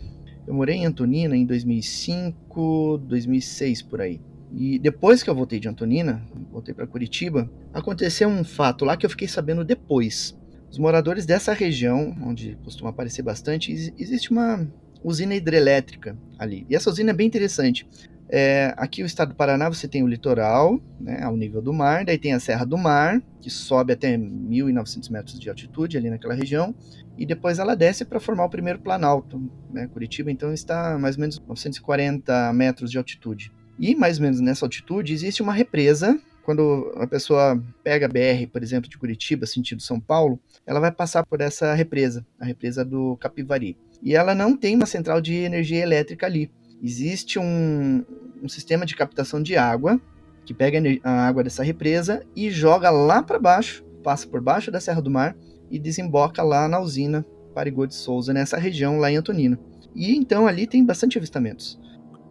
eu 0.49 0.55
morei 0.55 0.77
em 0.77 0.85
Antonina 0.87 1.37
em 1.37 1.45
2005, 1.45 3.03
2006 3.07 3.83
por 3.83 4.01
aí. 4.01 4.19
E 4.51 4.79
depois 4.79 5.21
que 5.21 5.29
eu 5.29 5.35
voltei 5.35 5.59
de 5.59 5.69
Antonina, 5.69 6.25
voltei 6.51 6.73
para 6.73 6.87
Curitiba, 6.87 7.47
aconteceu 7.71 8.27
um 8.27 8.43
fato 8.43 8.83
lá 8.83 8.97
que 8.97 9.05
eu 9.05 9.09
fiquei 9.11 9.27
sabendo 9.27 9.63
depois. 9.63 10.35
Os 10.71 10.79
moradores 10.79 11.23
dessa 11.27 11.53
região, 11.53 12.17
onde 12.23 12.57
costuma 12.63 12.89
aparecer 12.89 13.21
bastante, 13.21 13.71
existe 13.71 14.31
uma 14.31 14.67
usina 15.03 15.35
hidrelétrica 15.35 16.17
ali. 16.39 16.65
E 16.67 16.75
essa 16.75 16.89
usina 16.89 17.11
é 17.11 17.13
bem 17.13 17.27
interessante. 17.27 17.87
É, 18.31 18.75
aqui 18.77 19.01
no 19.01 19.07
estado 19.07 19.29
do 19.29 19.35
Paraná 19.35 19.67
você 19.67 19.87
tem 19.87 20.03
o 20.03 20.07
litoral, 20.07 20.79
né, 20.99 21.23
ao 21.23 21.35
nível 21.35 21.63
do 21.63 21.73
mar, 21.73 22.05
daí 22.05 22.17
tem 22.17 22.33
a 22.33 22.39
Serra 22.39 22.63
do 22.63 22.77
Mar, 22.77 23.19
que 23.41 23.49
sobe 23.49 23.93
até 23.93 24.15
1.900 24.15 25.09
metros 25.09 25.39
de 25.39 25.49
altitude 25.49 25.97
ali 25.97 26.11
naquela 26.11 26.35
região, 26.35 26.75
e 27.17 27.25
depois 27.25 27.57
ela 27.57 27.75
desce 27.75 28.05
para 28.05 28.19
formar 28.19 28.45
o 28.45 28.49
primeiro 28.49 28.79
planalto. 28.79 29.41
Né? 29.71 29.87
Curitiba 29.87 30.31
então 30.31 30.53
está 30.53 30.97
mais 30.99 31.15
ou 31.15 31.21
menos 31.21 31.39
940 31.39 32.53
metros 32.53 32.91
de 32.91 32.99
altitude. 32.99 33.51
E 33.79 33.95
mais 33.95 34.17
ou 34.17 34.23
menos 34.23 34.39
nessa 34.39 34.65
altitude 34.65 35.11
existe 35.11 35.41
uma 35.41 35.53
represa. 35.53 36.19
Quando 36.43 36.91
a 36.97 37.05
pessoa 37.05 37.61
pega 37.83 38.05
a 38.05 38.09
BR, 38.09 38.47
por 38.51 38.63
exemplo, 38.63 38.89
de 38.89 38.97
Curitiba, 38.97 39.45
sentido 39.45 39.81
São 39.81 39.99
Paulo, 39.99 40.39
ela 40.65 40.79
vai 40.79 40.91
passar 40.91 41.25
por 41.25 41.41
essa 41.41 41.73
represa, 41.73 42.25
a 42.39 42.45
represa 42.45 42.83
do 42.83 43.17
Capivari. 43.17 43.77
E 44.01 44.15
ela 44.15 44.33
não 44.33 44.55
tem 44.55 44.75
uma 44.75 44.85
central 44.85 45.19
de 45.21 45.35
energia 45.35 45.81
elétrica 45.81 46.25
ali. 46.25 46.49
Existe 46.81 47.37
um, 47.37 48.03
um 48.41 48.47
sistema 48.47 48.85
de 48.85 48.95
captação 48.95 49.41
de 49.41 49.55
água 49.57 49.99
que 50.45 50.53
pega 50.53 50.79
a 51.03 51.27
água 51.27 51.43
dessa 51.43 51.63
represa 51.63 52.25
e 52.35 52.49
joga 52.49 52.89
lá 52.89 53.21
para 53.21 53.37
baixo, 53.37 53.83
passa 54.03 54.27
por 54.27 54.41
baixo 54.41 54.71
da 54.71 54.79
Serra 54.79 55.01
do 55.01 55.11
Mar 55.11 55.35
e 55.69 55.77
desemboca 55.77 56.41
lá 56.41 56.67
na 56.67 56.79
usina 56.79 57.25
Parigô 57.53 57.85
de 57.85 57.93
Souza, 57.93 58.33
nessa 58.33 58.57
região 58.57 58.97
lá 58.97 59.11
em 59.11 59.17
Antonina. 59.17 59.59
E 59.93 60.15
então 60.15 60.47
ali 60.47 60.65
tem 60.65 60.85
bastante 60.85 61.17
avistamentos. 61.17 61.79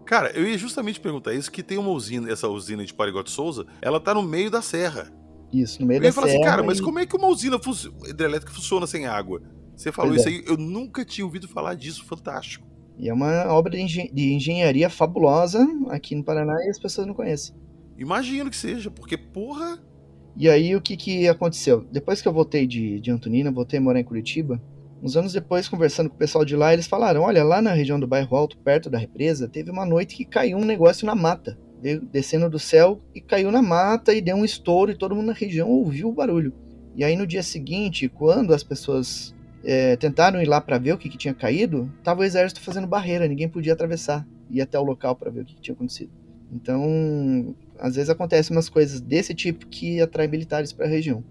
Cara, 0.04 0.30
eu 0.30 0.48
ia 0.48 0.56
justamente 0.56 0.98
perguntar 0.98 1.34
isso, 1.34 1.52
que 1.52 1.62
tem 1.62 1.76
uma 1.76 1.90
usina, 1.90 2.32
essa 2.32 2.48
usina 2.48 2.84
de 2.84 2.94
Parigote 2.94 3.30
Souza, 3.30 3.66
ela 3.82 4.00
tá 4.00 4.14
no 4.14 4.22
meio 4.22 4.50
da 4.50 4.62
serra. 4.62 5.12
Isso, 5.52 5.80
no 5.80 5.86
meio 5.86 5.98
eu 5.98 6.02
da 6.02 6.10
serra. 6.10 6.24
Eu 6.24 6.28
ia 6.28 6.32
falar 6.32 6.46
assim, 6.46 6.50
cara, 6.50 6.62
e... 6.62 6.66
mas 6.66 6.80
como 6.80 6.98
é 6.98 7.06
que 7.06 7.14
uma 7.14 7.28
usina 7.28 7.60
hidrelétrica 8.08 8.52
funciona 8.52 8.86
sem 8.86 9.06
água? 9.06 9.42
Você 9.76 9.92
falou 9.92 10.12
pois 10.12 10.22
isso 10.22 10.30
é. 10.30 10.32
aí, 10.32 10.44
eu 10.46 10.56
nunca 10.56 11.04
tinha 11.04 11.24
ouvido 11.24 11.46
falar 11.46 11.74
disso, 11.74 12.04
fantástico. 12.04 12.66
E 12.98 13.08
é 13.08 13.14
uma 13.14 13.46
obra 13.52 13.72
de, 13.72 13.80
engen 13.80 14.10
de 14.12 14.32
engenharia 14.32 14.90
fabulosa 14.90 15.66
aqui 15.88 16.14
no 16.14 16.24
Paraná 16.24 16.54
e 16.64 16.68
as 16.68 16.78
pessoas 16.78 17.06
não 17.06 17.14
conhecem. 17.14 17.54
Imagino 17.96 18.50
que 18.50 18.56
seja, 18.56 18.90
porque 18.90 19.16
porra. 19.16 19.78
E 20.36 20.48
aí 20.48 20.74
o 20.74 20.80
que, 20.80 20.96
que 20.96 21.28
aconteceu? 21.28 21.84
Depois 21.90 22.20
que 22.20 22.28
eu 22.28 22.32
voltei 22.32 22.66
de, 22.66 23.00
de 23.00 23.10
Antonina, 23.10 23.50
voltei 23.50 23.78
a 23.78 23.82
morar 23.82 23.98
em 24.00 24.04
Curitiba, 24.04 24.60
Uns 25.00 25.16
anos 25.16 25.32
depois, 25.32 25.68
conversando 25.68 26.10
com 26.10 26.16
o 26.16 26.18
pessoal 26.18 26.44
de 26.44 26.56
lá, 26.56 26.72
eles 26.72 26.86
falaram: 26.86 27.22
olha, 27.22 27.44
lá 27.44 27.62
na 27.62 27.72
região 27.72 28.00
do 28.00 28.06
bairro 28.06 28.36
Alto, 28.36 28.58
perto 28.58 28.90
da 28.90 28.98
represa, 28.98 29.48
teve 29.48 29.70
uma 29.70 29.86
noite 29.86 30.16
que 30.16 30.24
caiu 30.24 30.58
um 30.58 30.64
negócio 30.64 31.06
na 31.06 31.14
mata. 31.14 31.58
Descendo 32.10 32.50
do 32.50 32.58
céu 32.58 33.00
e 33.14 33.20
caiu 33.20 33.52
na 33.52 33.62
mata 33.62 34.12
e 34.12 34.20
deu 34.20 34.34
um 34.34 34.44
estouro 34.44 34.90
e 34.90 34.96
todo 34.96 35.14
mundo 35.14 35.26
na 35.26 35.32
região 35.32 35.70
ouviu 35.70 36.08
o 36.08 36.12
barulho. 36.12 36.52
E 36.96 37.04
aí 37.04 37.14
no 37.14 37.24
dia 37.24 37.42
seguinte, 37.44 38.08
quando 38.08 38.52
as 38.52 38.64
pessoas 38.64 39.32
é, 39.64 39.96
tentaram 39.96 40.40
ir 40.40 40.46
lá 40.46 40.60
para 40.60 40.78
ver 40.78 40.92
o 40.92 40.98
que, 40.98 41.08
que, 41.08 41.18
tinha 41.18 41.34
caído, 41.34 41.92
tava 42.02 42.20
o 42.20 42.24
exército 42.24 42.60
fazendo 42.60 42.86
barreira, 42.86 43.26
ninguém 43.26 43.48
podia 43.48 43.72
atravessar, 43.72 44.26
ir 44.50 44.60
até 44.60 44.78
o 44.78 44.82
local 44.82 45.16
para 45.16 45.30
ver 45.30 45.42
o 45.42 45.44
que, 45.44 45.54
que 45.54 45.60
tinha 45.60 45.74
acontecido. 45.74 46.10
Então, 46.52 47.54
às 47.78 47.94
vezes 47.96 48.10
acontecem 48.10 48.56
umas 48.56 48.68
coisas 48.68 49.00
desse 49.00 49.34
tipo 49.34 49.66
que 49.66 50.00
atraem 50.00 50.30
militares 50.30 50.72
para 50.72 50.86
a 50.86 50.88
região. 50.88 51.22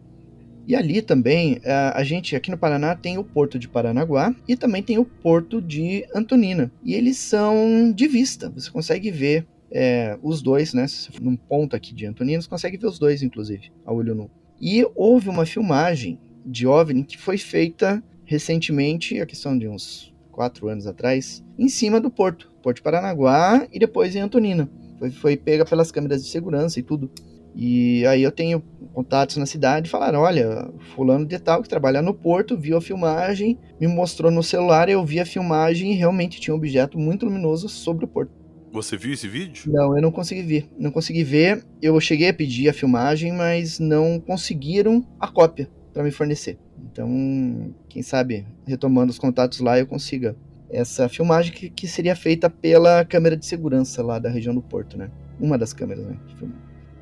E 0.68 0.76
ali 0.76 1.02
também, 1.02 1.60
é, 1.64 1.72
a 1.72 2.04
gente 2.04 2.36
aqui 2.36 2.52
no 2.52 2.58
Paraná 2.58 2.94
tem 2.94 3.18
o 3.18 3.24
Porto 3.24 3.58
de 3.58 3.70
Paranaguá 3.70 4.36
e 4.48 4.56
também 4.56 4.84
tem 4.84 4.98
o 4.98 5.06
Porto 5.06 5.62
de 5.62 6.06
Antonina. 6.14 6.70
E 6.84 6.94
eles 6.94 7.18
são 7.18 7.92
de 7.96 8.08
vista, 8.08 8.50
você 8.50 8.70
consegue 8.70 9.10
ver 9.10 9.48
é, 9.72 10.18
os 10.22 10.42
dois, 10.42 10.74
né? 10.74 10.86
Num 11.22 11.38
ponto 11.38 11.76
aqui 11.76 11.94
de 11.94 12.06
Antonina, 12.06 12.42
você 12.42 12.50
consegue 12.50 12.78
ver 12.78 12.88
os 12.88 13.00
dois, 13.00 13.24
inclusive, 13.24 13.72
a 13.86 13.94
olho 13.94 14.14
nu. 14.14 14.30
E 14.60 14.86
houve 14.94 15.30
uma 15.30 15.46
filmagem 15.46 16.20
de 16.46 16.68
OVNI 16.68 17.04
que 17.04 17.18
foi 17.18 17.38
feita 17.38 18.04
recentemente, 18.28 19.20
a 19.20 19.26
questão 19.26 19.58
de 19.58 19.68
uns 19.68 20.14
quatro 20.32 20.68
anos 20.68 20.86
atrás, 20.86 21.44
em 21.58 21.68
cima 21.68 22.00
do 22.00 22.12
porto, 22.12 22.52
Porto 22.62 22.78
de 22.78 22.84
Paranaguá 22.84 23.66
e 23.72 23.80
depois 23.80 24.16
em 24.16 24.20
Antonina. 24.20 24.70
Foi, 25.00 25.10
foi 25.10 25.38
pega 25.38 25.66
pelas 25.66 25.92
câmeras 25.92 26.24
de 26.24 26.30
segurança 26.30 26.80
e 26.80 26.84
tudo. 26.84 27.10
E 27.56 28.06
aí 28.06 28.22
eu 28.22 28.32
tenho 28.32 28.62
contatos 28.94 29.38
na 29.38 29.46
cidade 29.46 29.88
e 29.88 29.90
falaram: 29.90 30.20
olha, 30.20 30.70
fulano 30.94 31.26
de 31.26 31.40
tal 31.40 31.64
que 31.64 31.70
trabalha 31.70 32.02
no 32.02 32.14
porto, 32.14 32.58
viu 32.58 32.78
a 32.78 32.82
filmagem, 32.82 33.58
me 33.80 33.88
mostrou 33.88 34.30
no 34.30 34.44
celular, 34.44 34.90
eu 34.90 35.04
vi 35.04 35.20
a 35.20 35.26
filmagem 35.26 35.94
e 35.94 35.96
realmente 35.96 36.40
tinha 36.40 36.54
um 36.54 36.58
objeto 36.58 37.00
muito 37.00 37.26
luminoso 37.26 37.70
sobre 37.70 38.06
o 38.06 38.08
porto. 38.08 38.32
Você 38.72 38.98
viu 38.98 39.14
esse 39.14 39.28
vídeo? 39.28 39.72
Não, 39.72 39.96
eu 39.96 40.02
não 40.02 40.12
consegui 40.12 40.44
ver. 40.44 40.70
Não 40.78 40.92
consegui 40.92 41.24
ver. 41.24 41.66
Eu 41.82 42.00
cheguei 42.02 42.30
a 42.30 42.34
pedir 42.34 42.70
a 42.70 42.74
filmagem, 42.74 43.32
mas 43.32 43.80
não 43.80 44.20
conseguiram 44.20 45.04
a 45.20 45.28
cópia 45.28 45.70
para 45.98 46.04
me 46.04 46.12
fornecer. 46.12 46.60
Então, 46.92 47.74
quem 47.90 48.04
sabe, 48.04 48.46
retomando 48.68 49.10
os 49.10 49.18
contatos 49.18 49.60
lá, 49.60 49.80
eu 49.80 49.88
consiga 49.88 50.36
essa 50.70 51.10
filmagem 51.10 51.52
que, 51.52 51.72
que 51.72 51.88
seria 51.88 52.16
feita 52.16 52.52
pela 52.52 53.04
câmera 53.04 53.36
de 53.36 53.48
segurança 53.48 54.04
lá 54.04 54.20
da 54.20 54.30
região 54.30 54.54
do 54.54 54.62
porto, 54.62 54.96
né? 54.96 55.10
Uma 55.40 55.58
das 55.58 55.74
câmeras, 55.74 56.06
né? 56.06 56.16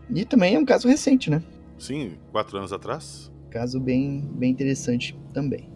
E 0.10 0.24
também 0.24 0.56
é 0.56 0.60
um 0.60 0.64
caso 0.64 0.88
recente, 0.88 1.30
né? 1.30 1.44
Sim, 1.78 2.14
quatro 2.32 2.58
anos 2.58 2.72
atrás. 2.72 3.30
Caso 3.50 3.82
bem, 3.82 4.30
bem 4.34 4.50
interessante 4.50 5.20
também. 5.34 5.70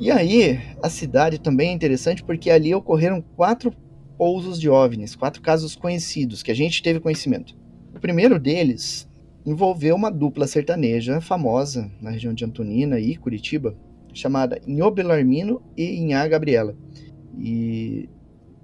E 0.00 0.10
aí, 0.10 0.58
a 0.82 0.88
cidade 0.88 1.38
também 1.38 1.68
é 1.68 1.72
interessante 1.72 2.24
porque 2.24 2.48
ali 2.48 2.74
ocorreram 2.74 3.20
quatro 3.20 3.70
pousos 4.16 4.58
de 4.58 4.66
OVNIs, 4.66 5.14
quatro 5.14 5.42
casos 5.42 5.76
conhecidos 5.76 6.42
que 6.42 6.50
a 6.50 6.54
gente 6.54 6.82
teve 6.82 7.00
conhecimento. 7.00 7.54
O 7.94 8.00
primeiro 8.00 8.40
deles 8.40 9.06
envolveu 9.44 9.94
uma 9.94 10.10
dupla 10.10 10.46
sertaneja 10.46 11.20
famosa 11.20 11.90
na 12.00 12.08
região 12.08 12.32
de 12.32 12.46
Antonina 12.46 12.98
e 12.98 13.14
Curitiba, 13.14 13.76
chamada 14.14 14.58
Inho 14.66 14.90
Belarmino 14.90 15.62
e 15.76 15.96
Inha 15.96 16.26
Gabriela. 16.26 16.74
E 17.38 18.08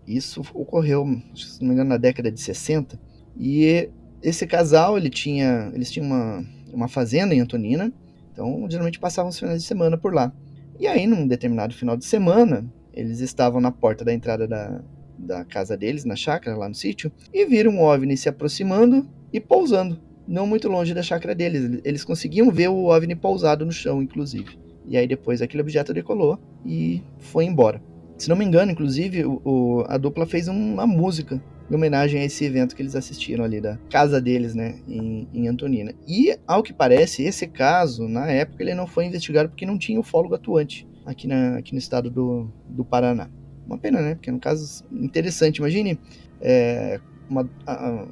isso 0.06 0.40
ocorreu, 0.54 1.04
se 1.34 1.60
não 1.60 1.68
me 1.68 1.74
engano, 1.74 1.90
na 1.90 1.98
década 1.98 2.32
de 2.32 2.40
60. 2.40 2.98
E 3.38 3.90
esse 4.22 4.46
casal, 4.46 4.96
ele 4.96 5.10
tinha, 5.10 5.70
eles 5.74 5.92
tinham 5.92 6.06
uma, 6.06 6.46
uma 6.72 6.88
fazenda 6.88 7.34
em 7.34 7.40
Antonina, 7.40 7.92
então 8.32 8.66
geralmente 8.70 8.98
passavam 8.98 9.28
os 9.28 9.38
finais 9.38 9.60
de 9.60 9.68
semana 9.68 9.98
por 9.98 10.14
lá. 10.14 10.32
E 10.78 10.86
aí, 10.86 11.06
num 11.06 11.26
determinado 11.26 11.74
final 11.74 11.96
de 11.96 12.04
semana, 12.04 12.64
eles 12.92 13.20
estavam 13.20 13.60
na 13.60 13.70
porta 13.70 14.04
da 14.04 14.12
entrada 14.12 14.46
da, 14.46 14.82
da 15.18 15.44
casa 15.44 15.76
deles, 15.76 16.04
na 16.04 16.16
chácara, 16.16 16.56
lá 16.56 16.68
no 16.68 16.74
sítio, 16.74 17.10
e 17.32 17.44
viram 17.46 17.72
um 17.72 17.82
OVNI 17.82 18.16
se 18.16 18.28
aproximando 18.28 19.08
e 19.32 19.40
pousando 19.40 20.00
não 20.26 20.46
muito 20.46 20.68
longe 20.68 20.92
da 20.92 21.02
chácara 21.02 21.34
deles. 21.34 21.80
Eles 21.84 22.04
conseguiam 22.04 22.50
ver 22.50 22.68
o 22.68 22.86
OVNI 22.86 23.14
pousado 23.14 23.64
no 23.64 23.72
chão, 23.72 24.02
inclusive. 24.02 24.58
E 24.86 24.96
aí 24.96 25.06
depois 25.06 25.40
aquele 25.40 25.62
objeto 25.62 25.94
decolou 25.94 26.38
e 26.64 27.02
foi 27.18 27.44
embora. 27.44 27.80
Se 28.18 28.28
não 28.28 28.36
me 28.36 28.44
engano, 28.44 28.72
inclusive, 28.72 29.24
o, 29.24 29.40
o, 29.44 29.84
a 29.88 29.98
dupla 29.98 30.26
fez 30.26 30.48
uma 30.48 30.86
música 30.86 31.42
em 31.70 31.74
homenagem 31.74 32.20
a 32.20 32.24
esse 32.24 32.44
evento 32.44 32.74
que 32.74 32.82
eles 32.82 32.94
assistiram 32.94 33.44
ali 33.44 33.60
da 33.60 33.78
casa 33.90 34.20
deles, 34.20 34.54
né, 34.54 34.78
em, 34.88 35.28
em 35.32 35.48
Antonina. 35.48 35.92
E, 36.06 36.38
ao 36.46 36.62
que 36.62 36.72
parece, 36.72 37.22
esse 37.22 37.46
caso, 37.46 38.08
na 38.08 38.30
época, 38.30 38.62
ele 38.62 38.74
não 38.74 38.86
foi 38.86 39.06
investigado 39.06 39.48
porque 39.48 39.66
não 39.66 39.78
tinha 39.78 40.00
ufólogo 40.00 40.34
atuante 40.34 40.86
aqui, 41.04 41.26
na, 41.26 41.56
aqui 41.56 41.72
no 41.72 41.78
estado 41.78 42.10
do, 42.10 42.50
do 42.68 42.84
Paraná. 42.84 43.28
Uma 43.66 43.78
pena, 43.78 44.00
né? 44.00 44.14
Porque 44.14 44.30
é 44.30 44.32
um 44.32 44.38
caso 44.38 44.84
interessante. 44.92 45.58
Imagine 45.58 45.98
é, 46.40 47.00
uma, 47.28 47.48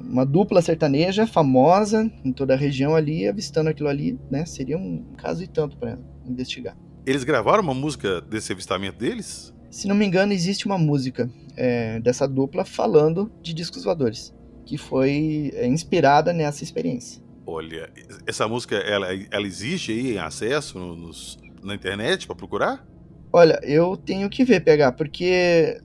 uma 0.01 0.25
dupla 0.25 0.61
sertaneja 0.61 1.25
famosa 1.25 2.11
em 2.23 2.31
toda 2.31 2.53
a 2.53 2.57
região 2.57 2.93
ali, 2.93 3.27
avistando 3.27 3.69
aquilo 3.69 3.87
ali, 3.87 4.19
né? 4.29 4.45
Seria 4.45 4.77
um 4.77 5.03
caso 5.17 5.43
e 5.43 5.47
tanto 5.47 5.77
para 5.77 5.97
investigar. 6.25 6.75
Eles 7.05 7.23
gravaram 7.23 7.63
uma 7.63 7.73
música 7.73 8.19
desse 8.19 8.51
avistamento 8.51 8.97
deles? 8.97 9.54
Se 9.75 9.89
não 9.89 9.95
me 9.95 10.05
engano, 10.05 10.31
existe 10.31 10.65
uma 10.65 10.77
música 10.77 11.29
é, 11.57 11.99
dessa 11.99 12.25
dupla 12.25 12.63
falando 12.63 13.29
de 13.41 13.53
discos 13.53 13.83
voadores, 13.83 14.33
que 14.65 14.77
foi 14.77 15.51
é, 15.53 15.67
inspirada 15.67 16.31
nessa 16.31 16.63
experiência. 16.63 17.21
Olha, 17.45 17.91
essa 18.25 18.47
música, 18.47 18.77
ela, 18.77 19.07
ela 19.29 19.45
existe 19.45 19.91
aí 19.91 20.13
em 20.13 20.17
acesso 20.17 20.79
nos, 20.79 21.37
na 21.61 21.75
internet 21.75 22.25
para 22.25 22.37
procurar? 22.37 22.87
Olha, 23.33 23.59
eu 23.63 23.97
tenho 23.97 24.29
que 24.29 24.45
ver, 24.45 24.61
pegar, 24.61 24.93
porque 24.93 25.77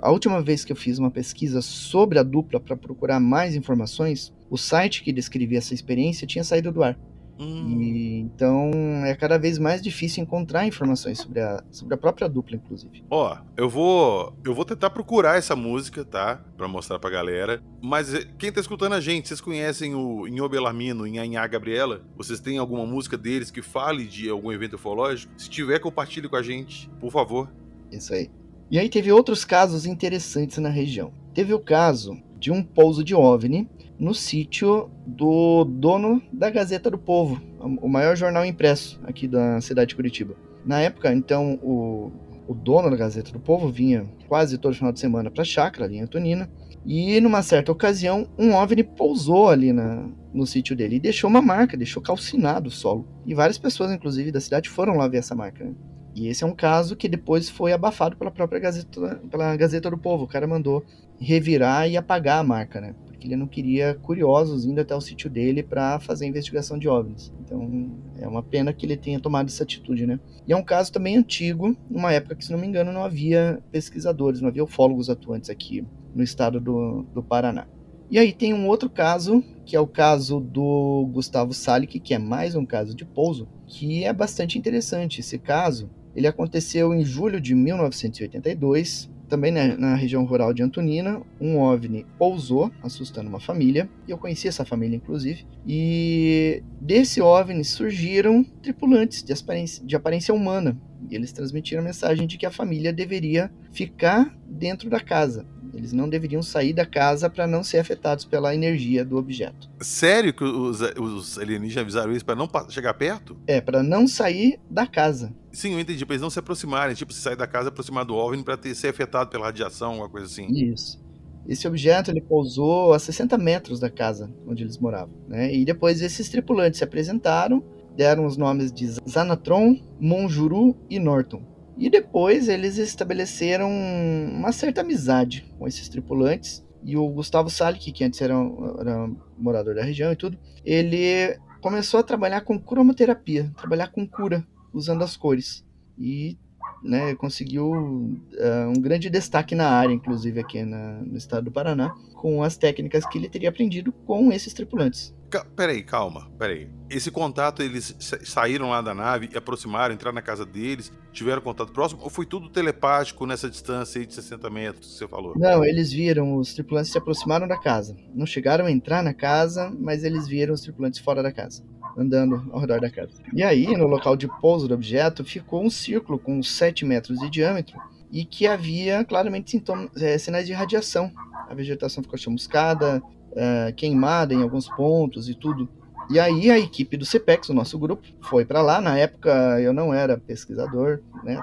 a 0.00 0.12
última 0.12 0.40
vez 0.40 0.64
que 0.64 0.70
eu 0.70 0.76
fiz 0.76 1.00
uma 1.00 1.10
pesquisa 1.10 1.60
sobre 1.60 2.20
a 2.20 2.22
dupla 2.22 2.60
para 2.60 2.76
procurar 2.76 3.18
mais 3.18 3.56
informações, 3.56 4.32
o 4.48 4.56
site 4.56 5.02
que 5.02 5.12
descrevia 5.12 5.58
essa 5.58 5.74
experiência 5.74 6.28
tinha 6.28 6.44
saído 6.44 6.70
do 6.70 6.84
ar. 6.84 6.96
Hum. 7.38 7.80
E, 7.80 8.18
então 8.20 8.70
é 9.04 9.14
cada 9.14 9.38
vez 9.38 9.58
mais 9.58 9.82
difícil 9.82 10.22
encontrar 10.22 10.66
informações 10.66 11.18
sobre 11.18 11.40
a, 11.40 11.62
sobre 11.70 11.94
a 11.94 11.98
própria 11.98 12.28
dupla, 12.28 12.56
inclusive. 12.56 13.04
Ó, 13.10 13.32
oh, 13.32 13.44
eu 13.56 13.68
vou 13.68 14.36
eu 14.44 14.54
vou 14.54 14.64
tentar 14.64 14.90
procurar 14.90 15.36
essa 15.36 15.56
música, 15.56 16.04
tá? 16.04 16.44
Pra 16.56 16.68
mostrar 16.68 16.98
pra 16.98 17.10
galera. 17.10 17.62
Mas 17.80 18.14
eh, 18.14 18.26
quem 18.38 18.52
tá 18.52 18.60
escutando 18.60 18.94
a 18.94 19.00
gente, 19.00 19.28
vocês 19.28 19.40
conhecem 19.40 19.94
o 19.94 20.26
Inho 20.28 20.48
Belarmino, 20.48 21.06
Inhanhá 21.06 21.46
Gabriela? 21.46 22.02
Vocês 22.16 22.40
têm 22.40 22.58
alguma 22.58 22.86
música 22.86 23.16
deles 23.16 23.50
que 23.50 23.62
fale 23.62 24.06
de 24.06 24.28
algum 24.28 24.52
evento 24.52 24.76
ufológico? 24.76 25.32
Se 25.36 25.48
tiver, 25.48 25.78
compartilhe 25.78 26.28
com 26.28 26.36
a 26.36 26.42
gente, 26.42 26.88
por 27.00 27.10
favor. 27.10 27.50
Isso 27.90 28.14
aí. 28.14 28.30
E 28.70 28.78
aí 28.78 28.88
teve 28.88 29.12
outros 29.12 29.44
casos 29.44 29.84
interessantes 29.84 30.58
na 30.58 30.70
região. 30.70 31.12
Teve 31.34 31.52
o 31.52 31.60
caso 31.60 32.16
de 32.42 32.50
um 32.50 32.60
pouso 32.60 33.04
de 33.04 33.14
OVNI 33.14 33.68
no 33.96 34.12
sítio 34.12 34.90
do 35.06 35.64
dono 35.64 36.20
da 36.32 36.50
Gazeta 36.50 36.90
do 36.90 36.98
Povo, 36.98 37.40
o 37.60 37.88
maior 37.88 38.16
jornal 38.16 38.44
impresso 38.44 39.00
aqui 39.04 39.28
da 39.28 39.60
cidade 39.60 39.90
de 39.90 39.94
Curitiba. 39.94 40.34
Na 40.66 40.80
época, 40.80 41.14
então, 41.14 41.54
o, 41.62 42.10
o 42.48 42.52
dono 42.52 42.90
da 42.90 42.96
Gazeta 42.96 43.30
do 43.30 43.38
Povo 43.38 43.68
vinha 43.68 44.08
quase 44.26 44.58
todo 44.58 44.74
final 44.74 44.90
de 44.90 44.98
semana 44.98 45.30
para 45.30 45.42
a 45.42 45.44
chácara 45.44 45.86
ali 45.86 45.98
em 45.98 46.00
Antonina, 46.00 46.50
e 46.84 47.20
numa 47.20 47.42
certa 47.42 47.70
ocasião, 47.70 48.26
um 48.36 48.54
OVNI 48.54 48.82
pousou 48.82 49.48
ali 49.48 49.72
na, 49.72 50.04
no 50.34 50.44
sítio 50.44 50.74
dele 50.74 50.96
e 50.96 51.00
deixou 51.00 51.30
uma 51.30 51.40
marca, 51.40 51.76
deixou 51.76 52.02
calcinado 52.02 52.70
o 52.70 52.72
solo. 52.72 53.06
E 53.24 53.36
várias 53.36 53.56
pessoas, 53.56 53.92
inclusive 53.92 54.32
da 54.32 54.40
cidade, 54.40 54.68
foram 54.68 54.96
lá 54.96 55.06
ver 55.06 55.18
essa 55.18 55.36
marca. 55.36 55.64
Né? 55.64 55.74
E 56.12 56.26
esse 56.26 56.42
é 56.42 56.46
um 56.46 56.54
caso 56.54 56.96
que 56.96 57.08
depois 57.08 57.48
foi 57.48 57.72
abafado 57.72 58.16
pela 58.16 58.32
própria 58.32 58.60
Gazeta, 58.60 59.20
pela 59.30 59.56
Gazeta 59.56 59.88
do 59.88 59.96
Povo. 59.96 60.24
O 60.24 60.28
cara 60.28 60.46
mandou 60.46 60.84
revirar 61.22 61.88
e 61.88 61.96
apagar 61.96 62.38
a 62.38 62.44
marca, 62.44 62.80
né? 62.80 62.94
que 63.22 63.28
ele 63.28 63.36
não 63.36 63.46
queria 63.46 63.94
curiosos 63.94 64.64
indo 64.64 64.80
até 64.80 64.94
o 64.96 65.00
sítio 65.00 65.30
dele 65.30 65.62
para 65.62 66.00
fazer 66.00 66.24
a 66.24 66.28
investigação 66.28 66.76
de 66.76 66.88
OVNIs. 66.88 67.32
Então 67.40 67.92
é 68.18 68.26
uma 68.26 68.42
pena 68.42 68.72
que 68.72 68.84
ele 68.84 68.96
tenha 68.96 69.20
tomado 69.20 69.46
essa 69.46 69.62
atitude, 69.62 70.06
né? 70.06 70.18
E 70.46 70.52
é 70.52 70.56
um 70.56 70.62
caso 70.62 70.92
também 70.92 71.16
antigo, 71.16 71.76
numa 71.88 72.12
época 72.12 72.34
que, 72.34 72.44
se 72.44 72.50
não 72.50 72.58
me 72.58 72.66
engano, 72.66 72.92
não 72.92 73.04
havia 73.04 73.62
pesquisadores, 73.70 74.40
não 74.40 74.48
havia 74.48 74.64
ufólogos 74.64 75.08
atuantes 75.08 75.50
aqui 75.50 75.86
no 76.12 76.22
estado 76.22 76.60
do, 76.60 77.06
do 77.14 77.22
Paraná. 77.22 77.68
E 78.10 78.18
aí 78.18 78.32
tem 78.32 78.52
um 78.52 78.66
outro 78.66 78.90
caso, 78.90 79.42
que 79.64 79.76
é 79.76 79.80
o 79.80 79.86
caso 79.86 80.40
do 80.40 81.08
Gustavo 81.12 81.54
Salik, 81.54 82.00
que 82.00 82.12
é 82.12 82.18
mais 82.18 82.56
um 82.56 82.66
caso 82.66 82.94
de 82.94 83.04
pouso, 83.04 83.48
que 83.68 84.04
é 84.04 84.12
bastante 84.12 84.58
interessante. 84.58 85.20
Esse 85.20 85.38
caso, 85.38 85.88
ele 86.14 86.26
aconteceu 86.26 86.92
em 86.92 87.04
julho 87.04 87.40
de 87.40 87.54
1982, 87.54 89.08
também 89.32 89.50
na, 89.50 89.78
na, 89.78 89.94
região 89.94 90.26
rural 90.26 90.52
de 90.52 90.62
Antonina, 90.62 91.22
um 91.40 91.58
OVNI 91.58 92.04
pousou, 92.18 92.70
assustando 92.82 93.30
uma 93.30 93.40
família, 93.40 93.88
e 94.06 94.10
eu 94.10 94.18
conheci 94.18 94.46
essa 94.46 94.62
família, 94.62 94.94
inclusive, 94.94 95.46
e 95.66 96.62
desse 96.78 97.22
OVNI 97.22 97.64
surgiram 97.64 98.44
tripulantes 98.44 99.22
de 99.22 99.32
aparência, 99.32 99.82
de 99.86 99.96
aparência 99.96 100.34
humana, 100.34 100.78
e 101.08 101.14
eles 101.14 101.32
transmitiram 101.32 101.80
a 101.80 101.86
mensagem 101.86 102.26
de 102.26 102.36
que 102.36 102.44
a 102.44 102.50
família 102.50 102.92
deveria 102.92 103.50
ficar 103.72 104.38
dentro 104.46 104.90
da 104.90 105.00
casa, 105.00 105.46
eles 105.74 105.92
não 105.92 106.08
deveriam 106.08 106.42
sair 106.42 106.72
da 106.72 106.84
casa 106.84 107.30
para 107.30 107.46
não 107.46 107.62
ser 107.62 107.78
afetados 107.78 108.24
pela 108.24 108.54
energia 108.54 109.04
do 109.04 109.16
objeto. 109.16 109.70
Sério 109.80 110.32
que 110.32 110.44
os, 110.44 110.80
os 110.98 111.38
alienígenas 111.38 111.82
avisaram 111.82 112.12
isso 112.12 112.24
para 112.24 112.34
não 112.34 112.48
chegar 112.68 112.94
perto? 112.94 113.36
É, 113.46 113.60
para 113.60 113.82
não 113.82 114.06
sair 114.06 114.60
da 114.70 114.86
casa. 114.86 115.32
Sim, 115.50 115.74
eu 115.74 115.80
entendi, 115.80 116.04
para 116.04 116.14
eles 116.14 116.22
não 116.22 116.30
se 116.30 116.38
aproximarem, 116.38 116.94
tipo, 116.94 117.12
se 117.12 117.20
sair 117.20 117.36
da 117.36 117.46
casa 117.46 117.68
aproximar 117.68 118.04
do 118.04 118.14
OVNI 118.14 118.42
para 118.42 118.58
ser 118.74 118.88
afetado 118.88 119.30
pela 119.30 119.46
radiação, 119.46 119.90
alguma 119.90 120.08
coisa 120.08 120.26
assim. 120.26 120.46
Isso. 120.50 121.00
Esse 121.46 121.66
objeto 121.66 122.10
ele 122.10 122.20
pousou 122.20 122.92
a 122.94 122.98
60 122.98 123.36
metros 123.36 123.80
da 123.80 123.90
casa 123.90 124.32
onde 124.46 124.62
eles 124.62 124.78
moravam, 124.78 125.14
né? 125.28 125.52
E 125.52 125.64
depois 125.64 126.00
esses 126.00 126.28
tripulantes 126.28 126.78
se 126.78 126.84
apresentaram, 126.84 127.62
deram 127.96 128.24
os 128.24 128.36
nomes 128.36 128.72
de 128.72 128.88
Zanatron, 129.08 129.78
Monjuru 130.00 130.76
e 130.88 130.98
Norton. 130.98 131.42
E 131.76 131.88
depois 131.88 132.48
eles 132.48 132.76
estabeleceram 132.78 133.70
uma 133.70 134.52
certa 134.52 134.82
amizade 134.82 135.46
com 135.58 135.66
esses 135.66 135.88
tripulantes. 135.88 136.64
E 136.84 136.96
o 136.96 137.08
Gustavo 137.08 137.48
Salik, 137.48 137.92
que 137.92 138.04
antes 138.04 138.20
era, 138.20 138.34
era 138.80 139.10
morador 139.38 139.74
da 139.74 139.84
região 139.84 140.12
e 140.12 140.16
tudo, 140.16 140.38
ele 140.64 141.38
começou 141.60 142.00
a 142.00 142.02
trabalhar 142.02 142.40
com 142.40 142.58
cromoterapia, 142.58 143.50
trabalhar 143.56 143.88
com 143.88 144.06
cura, 144.06 144.44
usando 144.72 145.02
as 145.04 145.16
cores. 145.16 145.64
E 145.96 146.36
né, 146.82 147.14
conseguiu 147.14 147.70
uh, 147.70 148.68
um 148.68 148.80
grande 148.80 149.08
destaque 149.08 149.54
na 149.54 149.68
área, 149.68 149.92
inclusive 149.92 150.40
aqui 150.40 150.64
na, 150.64 151.00
no 151.00 151.16
estado 151.16 151.44
do 151.44 151.50
Paraná, 151.50 151.94
com 152.14 152.42
as 152.42 152.56
técnicas 152.56 153.06
que 153.06 153.18
ele 153.18 153.28
teria 153.28 153.48
aprendido 153.48 153.92
com 153.92 154.32
esses 154.32 154.52
tripulantes. 154.52 155.14
Peraí, 155.56 155.82
calma, 155.82 156.30
peraí. 156.38 156.68
Esse 156.90 157.10
contato, 157.10 157.62
eles 157.62 157.96
saíram 158.24 158.68
lá 158.68 158.82
da 158.82 158.92
nave 158.92 159.30
e 159.32 159.36
aproximaram, 159.36 159.94
entraram 159.94 160.14
na 160.14 160.20
casa 160.20 160.44
deles, 160.44 160.92
tiveram 161.10 161.40
contato 161.40 161.72
próximo, 161.72 162.02
ou 162.02 162.10
foi 162.10 162.26
tudo 162.26 162.50
telepático 162.50 163.24
nessa 163.24 163.48
distância 163.48 163.98
aí 163.98 164.06
de 164.06 164.14
60 164.14 164.50
metros 164.50 164.92
que 164.92 164.98
você 164.98 165.08
falou? 165.08 165.32
Não, 165.36 165.64
eles 165.64 165.90
viram, 165.90 166.36
os 166.36 166.52
tripulantes 166.52 166.92
se 166.92 166.98
aproximaram 166.98 167.48
da 167.48 167.56
casa. 167.56 167.96
Não 168.14 168.26
chegaram 168.26 168.66
a 168.66 168.70
entrar 168.70 169.02
na 169.02 169.14
casa, 169.14 169.74
mas 169.78 170.04
eles 170.04 170.28
viram 170.28 170.52
os 170.52 170.60
tripulantes 170.60 171.00
fora 171.00 171.22
da 171.22 171.32
casa, 171.32 171.64
andando 171.96 172.50
ao 172.52 172.60
redor 172.60 172.80
da 172.80 172.90
casa. 172.90 173.12
E 173.32 173.42
aí, 173.42 173.66
no 173.76 173.86
local 173.86 174.16
de 174.16 174.28
pouso 174.40 174.68
do 174.68 174.74
objeto, 174.74 175.24
ficou 175.24 175.64
um 175.64 175.70
círculo 175.70 176.18
com 176.18 176.42
7 176.42 176.84
metros 176.84 177.18
de 177.18 177.30
diâmetro 177.30 177.78
e 178.10 178.24
que 178.24 178.46
havia 178.46 179.04
claramente 179.04 179.50
sintomas, 179.50 179.90
é, 180.00 180.16
sinais 180.18 180.46
de 180.46 180.52
radiação. 180.52 181.10
A 181.48 181.54
vegetação 181.54 182.02
ficou 182.02 182.18
chamuscada, 182.18 183.02
é, 183.34 183.72
queimada 183.72 184.34
em 184.34 184.42
alguns 184.42 184.68
pontos 184.68 185.28
e 185.28 185.34
tudo. 185.34 185.68
E 186.10 186.20
aí 186.20 186.50
a 186.50 186.58
equipe 186.58 186.96
do 186.96 187.06
CPEX, 187.06 187.48
o 187.48 187.54
nosso 187.54 187.78
grupo, 187.78 188.06
foi 188.20 188.44
para 188.44 188.60
lá. 188.60 188.80
Na 188.80 188.98
época 188.98 189.30
eu 189.60 189.72
não 189.72 189.94
era 189.94 190.18
pesquisador, 190.18 191.00
né? 191.24 191.40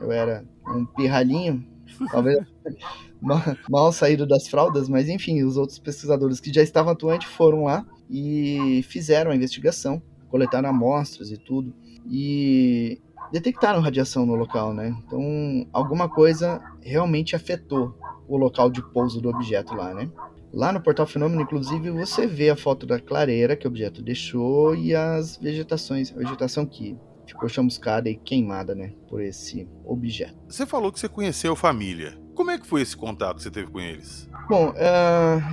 Eu 0.00 0.12
era 0.12 0.44
um 0.66 0.84
pirralhinho, 0.84 1.64
talvez 2.10 2.38
mal 3.68 3.92
saído 3.92 4.26
das 4.26 4.48
fraldas, 4.48 4.88
mas 4.88 5.08
enfim, 5.08 5.42
os 5.42 5.56
outros 5.56 5.78
pesquisadores 5.78 6.40
que 6.40 6.52
já 6.52 6.62
estavam 6.62 6.92
atuantes 6.92 7.28
foram 7.28 7.64
lá 7.64 7.86
e 8.10 8.84
fizeram 8.88 9.30
a 9.30 9.36
investigação, 9.36 10.02
coletaram 10.28 10.68
amostras 10.68 11.30
e 11.30 11.36
tudo. 11.36 11.72
E 12.10 13.00
detectaram 13.30 13.80
radiação 13.80 14.26
no 14.26 14.34
local, 14.34 14.74
né? 14.74 14.94
Então, 15.06 15.66
alguma 15.72 16.08
coisa 16.08 16.60
realmente 16.82 17.36
afetou 17.36 17.96
o 18.28 18.36
local 18.36 18.70
de 18.70 18.82
pouso 18.92 19.20
do 19.20 19.28
objeto 19.28 19.74
lá, 19.74 19.94
né? 19.94 20.10
Lá 20.52 20.70
no 20.70 20.82
portal 20.82 21.06
Fenômeno, 21.06 21.40
inclusive, 21.40 21.90
você 21.90 22.26
vê 22.26 22.50
a 22.50 22.56
foto 22.56 22.84
da 22.86 23.00
clareira 23.00 23.56
que 23.56 23.66
o 23.66 23.70
objeto 23.70 24.02
deixou 24.02 24.74
e 24.74 24.94
as 24.94 25.38
vegetações, 25.38 26.12
a 26.12 26.18
vegetação 26.18 26.66
que 26.66 26.94
ficou 27.26 27.48
chamuscada 27.48 28.10
e 28.10 28.16
queimada, 28.16 28.74
né, 28.74 28.92
por 29.08 29.22
esse 29.22 29.66
objeto. 29.84 30.36
Você 30.46 30.66
falou 30.66 30.92
que 30.92 31.00
você 31.00 31.08
conheceu 31.08 31.56
família. 31.56 32.21
Como 32.34 32.50
é 32.50 32.58
que 32.58 32.66
foi 32.66 32.82
esse 32.82 32.96
contato 32.96 33.36
que 33.36 33.42
você 33.42 33.50
teve 33.50 33.70
com 33.70 33.80
eles? 33.80 34.28
Bom, 34.48 34.70
uh, 34.70 34.74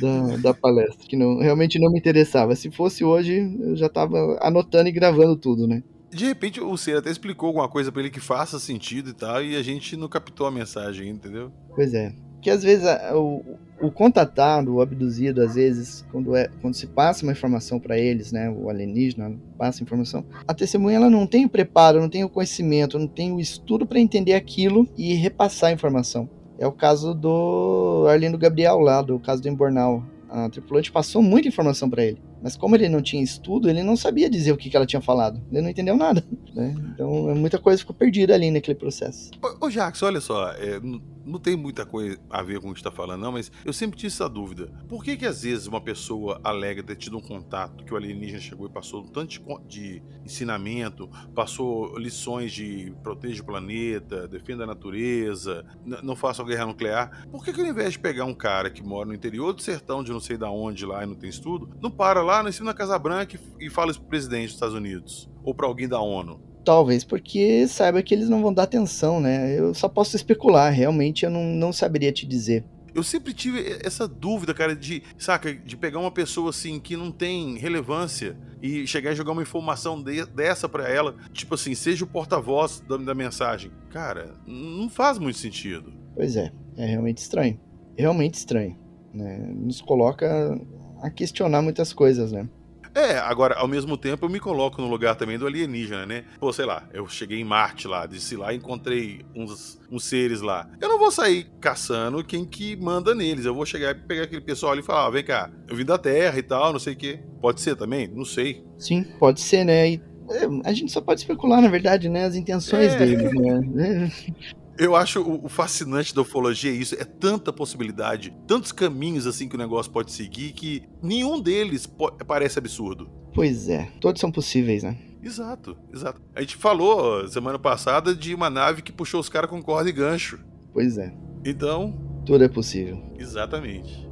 da, 0.00 0.36
da 0.36 0.54
palestra, 0.54 1.06
que 1.06 1.16
não, 1.16 1.38
realmente 1.38 1.78
não 1.78 1.90
me 1.90 1.98
interessava. 1.98 2.54
Se 2.54 2.70
fosse 2.70 3.04
hoje, 3.04 3.56
eu 3.60 3.76
já 3.76 3.86
estava 3.86 4.38
anotando 4.40 4.88
e 4.88 4.92
gravando 4.92 5.36
tudo, 5.36 5.66
né. 5.66 5.82
De 6.10 6.24
repente 6.24 6.60
o 6.60 6.76
Ser 6.76 6.96
até 6.96 7.10
explicou 7.10 7.48
alguma 7.48 7.68
coisa 7.68 7.92
para 7.92 8.00
ele 8.00 8.10
que 8.10 8.20
faça 8.20 8.58
sentido 8.58 9.10
e 9.10 9.12
tal, 9.12 9.42
e 9.42 9.56
a 9.56 9.62
gente 9.62 9.96
não 9.96 10.08
captou 10.08 10.46
a 10.46 10.50
mensagem, 10.50 11.08
entendeu? 11.10 11.52
Pois 11.74 11.92
é. 11.92 12.12
Que 12.40 12.50
às 12.50 12.62
vezes 12.62 12.86
o, 13.14 13.42
o 13.80 13.90
contatado, 13.90 14.74
o 14.74 14.80
abduzido, 14.80 15.42
às 15.42 15.54
vezes, 15.54 16.04
quando, 16.10 16.34
é, 16.34 16.48
quando 16.60 16.74
se 16.74 16.86
passa 16.86 17.24
uma 17.24 17.32
informação 17.32 17.78
para 17.78 17.98
eles, 17.98 18.32
né, 18.32 18.48
o 18.48 18.70
alienígena 18.70 19.36
passa 19.58 19.82
informação, 19.82 20.24
a 20.46 20.54
testemunha 20.54 20.96
ela 20.96 21.10
não 21.10 21.26
tem 21.26 21.44
o 21.44 21.48
preparo, 21.48 22.00
não 22.00 22.08
tem 22.08 22.24
o 22.24 22.28
conhecimento, 22.28 22.98
não 22.98 23.08
tem 23.08 23.32
o 23.32 23.40
estudo 23.40 23.86
para 23.86 24.00
entender 24.00 24.34
aquilo 24.34 24.88
e 24.96 25.14
repassar 25.14 25.70
a 25.70 25.72
informação. 25.72 26.28
É 26.58 26.66
o 26.66 26.72
caso 26.72 27.14
do 27.14 28.06
Arlindo 28.08 28.36
Gabriel 28.36 28.80
lá, 28.80 29.00
do 29.00 29.18
caso 29.18 29.40
do 29.40 29.48
Embornal. 29.48 30.02
A 30.28 30.48
tripulante 30.50 30.90
passou 30.90 31.22
muita 31.22 31.48
informação 31.48 31.88
para 31.88 32.04
ele. 32.04 32.20
Mas 32.42 32.56
como 32.56 32.74
ele 32.76 32.88
não 32.88 33.02
tinha 33.02 33.22
estudo, 33.22 33.68
ele 33.68 33.82
não 33.82 33.96
sabia 33.96 34.28
dizer 34.30 34.52
o 34.52 34.56
que, 34.56 34.70
que 34.70 34.76
ela 34.76 34.86
tinha 34.86 35.00
falado. 35.00 35.40
Ele 35.50 35.62
não 35.62 35.70
entendeu 35.70 35.96
nada. 35.96 36.24
Né? 36.54 36.74
Então 36.94 37.34
muita 37.34 37.58
coisa 37.58 37.78
ficou 37.78 37.94
perdida 37.94 38.34
ali 38.34 38.50
naquele 38.50 38.76
processo. 38.76 39.30
Ô, 39.60 39.68
Jackson, 39.68 40.06
olha 40.06 40.20
só, 40.20 40.50
é, 40.52 40.80
não 41.28 41.38
tem 41.38 41.56
muita 41.56 41.84
coisa 41.84 42.18
a 42.30 42.42
ver 42.42 42.60
com 42.60 42.70
o 42.70 42.72
que 42.72 42.80
está 42.80 42.90
falando, 42.90 43.20
não, 43.20 43.32
mas 43.32 43.52
eu 43.64 43.72
sempre 43.72 43.96
tive 43.96 44.08
essa 44.08 44.28
dúvida. 44.28 44.72
Por 44.88 45.04
que 45.04 45.16
que 45.16 45.26
às 45.26 45.42
vezes 45.42 45.66
uma 45.66 45.80
pessoa 45.80 46.40
alega 46.42 46.82
ter 46.82 46.96
tido 46.96 47.18
um 47.18 47.20
contato 47.20 47.84
que 47.84 47.92
o 47.92 47.96
alienígena 47.96 48.40
chegou 48.40 48.66
e 48.66 48.70
passou 48.70 49.02
um 49.02 49.06
tanto 49.06 49.40
de 49.66 50.02
ensinamento, 50.24 51.08
passou 51.34 51.96
lições 51.98 52.52
de 52.52 52.94
proteja 53.02 53.42
o 53.42 53.46
planeta, 53.46 54.26
defenda 54.26 54.64
a 54.64 54.66
natureza, 54.66 55.64
não 56.02 56.16
faça 56.16 56.42
guerra 56.42 56.66
nuclear? 56.66 57.26
Por 57.30 57.44
que 57.44 57.52
que 57.52 57.60
ao 57.60 57.66
invés 57.66 57.92
de 57.92 57.98
pegar 57.98 58.24
um 58.24 58.34
cara 58.34 58.70
que 58.70 58.82
mora 58.82 59.08
no 59.08 59.14
interior 59.14 59.52
do 59.52 59.62
sertão 59.62 60.02
de 60.02 60.10
não 60.10 60.20
sei 60.20 60.36
da 60.36 60.50
onde 60.50 60.86
lá 60.86 61.04
e 61.04 61.06
não 61.06 61.14
tem 61.14 61.28
estudo, 61.28 61.68
não 61.80 61.90
para 61.90 62.22
lá, 62.28 62.42
não 62.42 62.50
ensina 62.50 62.66
na 62.66 62.74
Casa 62.74 62.98
Branca 62.98 63.38
e, 63.58 63.70
fala 63.70 63.90
isso 63.90 64.00
pro 64.00 64.10
presidente 64.10 64.46
dos 64.46 64.54
Estados 64.54 64.74
Unidos? 64.74 65.28
Ou 65.42 65.54
para 65.54 65.66
alguém 65.66 65.88
da 65.88 66.00
ONU? 66.00 66.40
Talvez 66.64 67.02
porque 67.02 67.66
saiba 67.66 68.02
que 68.02 68.14
eles 68.14 68.28
não 68.28 68.42
vão 68.42 68.52
dar 68.52 68.64
atenção, 68.64 69.20
né? 69.20 69.58
Eu 69.58 69.72
só 69.72 69.88
posso 69.88 70.14
especular, 70.14 70.72
realmente 70.72 71.24
eu 71.24 71.30
não, 71.30 71.44
não 71.44 71.72
saberia 71.72 72.12
te 72.12 72.26
dizer. 72.26 72.64
Eu 72.94 73.02
sempre 73.02 73.32
tive 73.32 73.78
essa 73.84 74.08
dúvida, 74.08 74.52
cara, 74.52 74.74
de, 74.74 75.02
saca, 75.16 75.54
de 75.54 75.76
pegar 75.76 76.00
uma 76.00 76.10
pessoa 76.10 76.50
assim 76.50 76.80
que 76.80 76.96
não 76.96 77.10
tem 77.10 77.56
relevância 77.56 78.36
e 78.60 78.86
chegar 78.86 79.12
e 79.12 79.14
jogar 79.14 79.32
uma 79.32 79.42
informação 79.42 80.02
de, 80.02 80.24
dessa 80.26 80.68
para 80.68 80.88
ela, 80.88 81.14
tipo 81.32 81.54
assim, 81.54 81.74
seja 81.74 82.04
o 82.04 82.08
porta-voz 82.08 82.80
da, 82.80 82.96
da 82.96 83.14
mensagem. 83.14 83.70
Cara, 83.90 84.34
não 84.46 84.88
faz 84.88 85.18
muito 85.18 85.38
sentido. 85.38 85.92
Pois 86.14 86.36
é, 86.36 86.52
é 86.76 86.86
realmente 86.86 87.18
estranho. 87.18 87.60
Realmente 87.96 88.34
estranho. 88.34 88.76
Né? 89.14 89.38
Nos 89.54 89.80
coloca 89.80 90.60
a 91.02 91.10
questionar 91.10 91.62
muitas 91.62 91.92
coisas, 91.92 92.32
né? 92.32 92.48
É, 92.94 93.18
agora, 93.18 93.54
ao 93.54 93.68
mesmo 93.68 93.96
tempo, 93.96 94.24
eu 94.24 94.28
me 94.28 94.40
coloco 94.40 94.80
no 94.80 94.88
lugar 94.88 95.14
também 95.14 95.38
do 95.38 95.46
alienígena, 95.46 96.04
né? 96.04 96.24
Pô, 96.40 96.52
sei 96.52 96.64
lá, 96.64 96.88
eu 96.92 97.06
cheguei 97.06 97.38
em 97.38 97.44
Marte 97.44 97.86
lá, 97.86 98.06
disse 98.06 98.34
lá 98.36 98.52
e 98.52 98.56
encontrei 98.56 99.24
uns, 99.36 99.78
uns 99.90 100.04
seres 100.04 100.40
lá. 100.40 100.68
Eu 100.80 100.88
não 100.88 100.98
vou 100.98 101.10
sair 101.10 101.46
caçando 101.60 102.24
quem 102.24 102.44
que 102.44 102.74
manda 102.76 103.14
neles. 103.14 103.44
Eu 103.44 103.54
vou 103.54 103.64
chegar 103.64 103.92
e 103.92 103.94
pegar 103.94 104.24
aquele 104.24 104.40
pessoal 104.40 104.72
ali 104.72 104.80
e 104.80 104.84
falar: 104.84 105.06
ah, 105.06 105.10
vem 105.10 105.24
cá, 105.24 105.50
eu 105.68 105.76
vim 105.76 105.84
da 105.84 105.98
Terra 105.98 106.38
e 106.38 106.42
tal, 106.42 106.72
não 106.72 106.80
sei 106.80 106.94
o 106.94 106.96
quê. 106.96 107.20
Pode 107.40 107.60
ser 107.60 107.76
também? 107.76 108.08
Não 108.08 108.24
sei. 108.24 108.64
Sim, 108.78 109.04
pode 109.18 109.40
ser, 109.40 109.64
né? 109.64 109.90
E 109.90 110.02
é, 110.30 110.68
a 110.68 110.72
gente 110.72 110.90
só 110.90 111.00
pode 111.00 111.20
especular, 111.20 111.60
na 111.60 111.68
verdade, 111.68 112.08
né? 112.08 112.24
As 112.24 112.34
intenções 112.34 112.94
é. 112.94 112.98
deles, 112.98 113.32
né? 113.32 114.10
Eu 114.78 114.94
acho 114.94 115.20
o 115.20 115.48
fascinante 115.48 116.14
da 116.14 116.22
ufologia 116.22 116.70
é 116.70 116.74
isso, 116.74 116.94
é 116.94 117.04
tanta 117.04 117.52
possibilidade, 117.52 118.32
tantos 118.46 118.70
caminhos 118.70 119.26
assim 119.26 119.48
que 119.48 119.56
o 119.56 119.58
negócio 119.58 119.90
pode 119.90 120.12
seguir 120.12 120.52
que 120.52 120.84
nenhum 121.02 121.40
deles 121.40 121.92
parece 122.26 122.60
absurdo. 122.60 123.10
Pois 123.34 123.68
é, 123.68 123.90
todos 124.00 124.20
são 124.20 124.30
possíveis, 124.30 124.84
né? 124.84 124.96
Exato, 125.22 125.76
exato. 125.92 126.20
A 126.34 126.40
gente 126.40 126.56
falou 126.56 127.26
semana 127.26 127.58
passada 127.58 128.14
de 128.14 128.34
uma 128.34 128.48
nave 128.48 128.82
que 128.82 128.92
puxou 128.92 129.20
os 129.20 129.28
caras 129.28 129.50
com 129.50 129.60
corda 129.60 129.90
e 129.90 129.92
gancho. 129.92 130.38
Pois 130.72 130.96
é. 130.96 131.12
Então. 131.44 132.22
Tudo 132.24 132.44
é 132.44 132.48
possível. 132.48 133.02
Exatamente. 133.18 134.07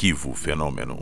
Arquivo 0.00 0.34
Fenômeno. 0.34 0.98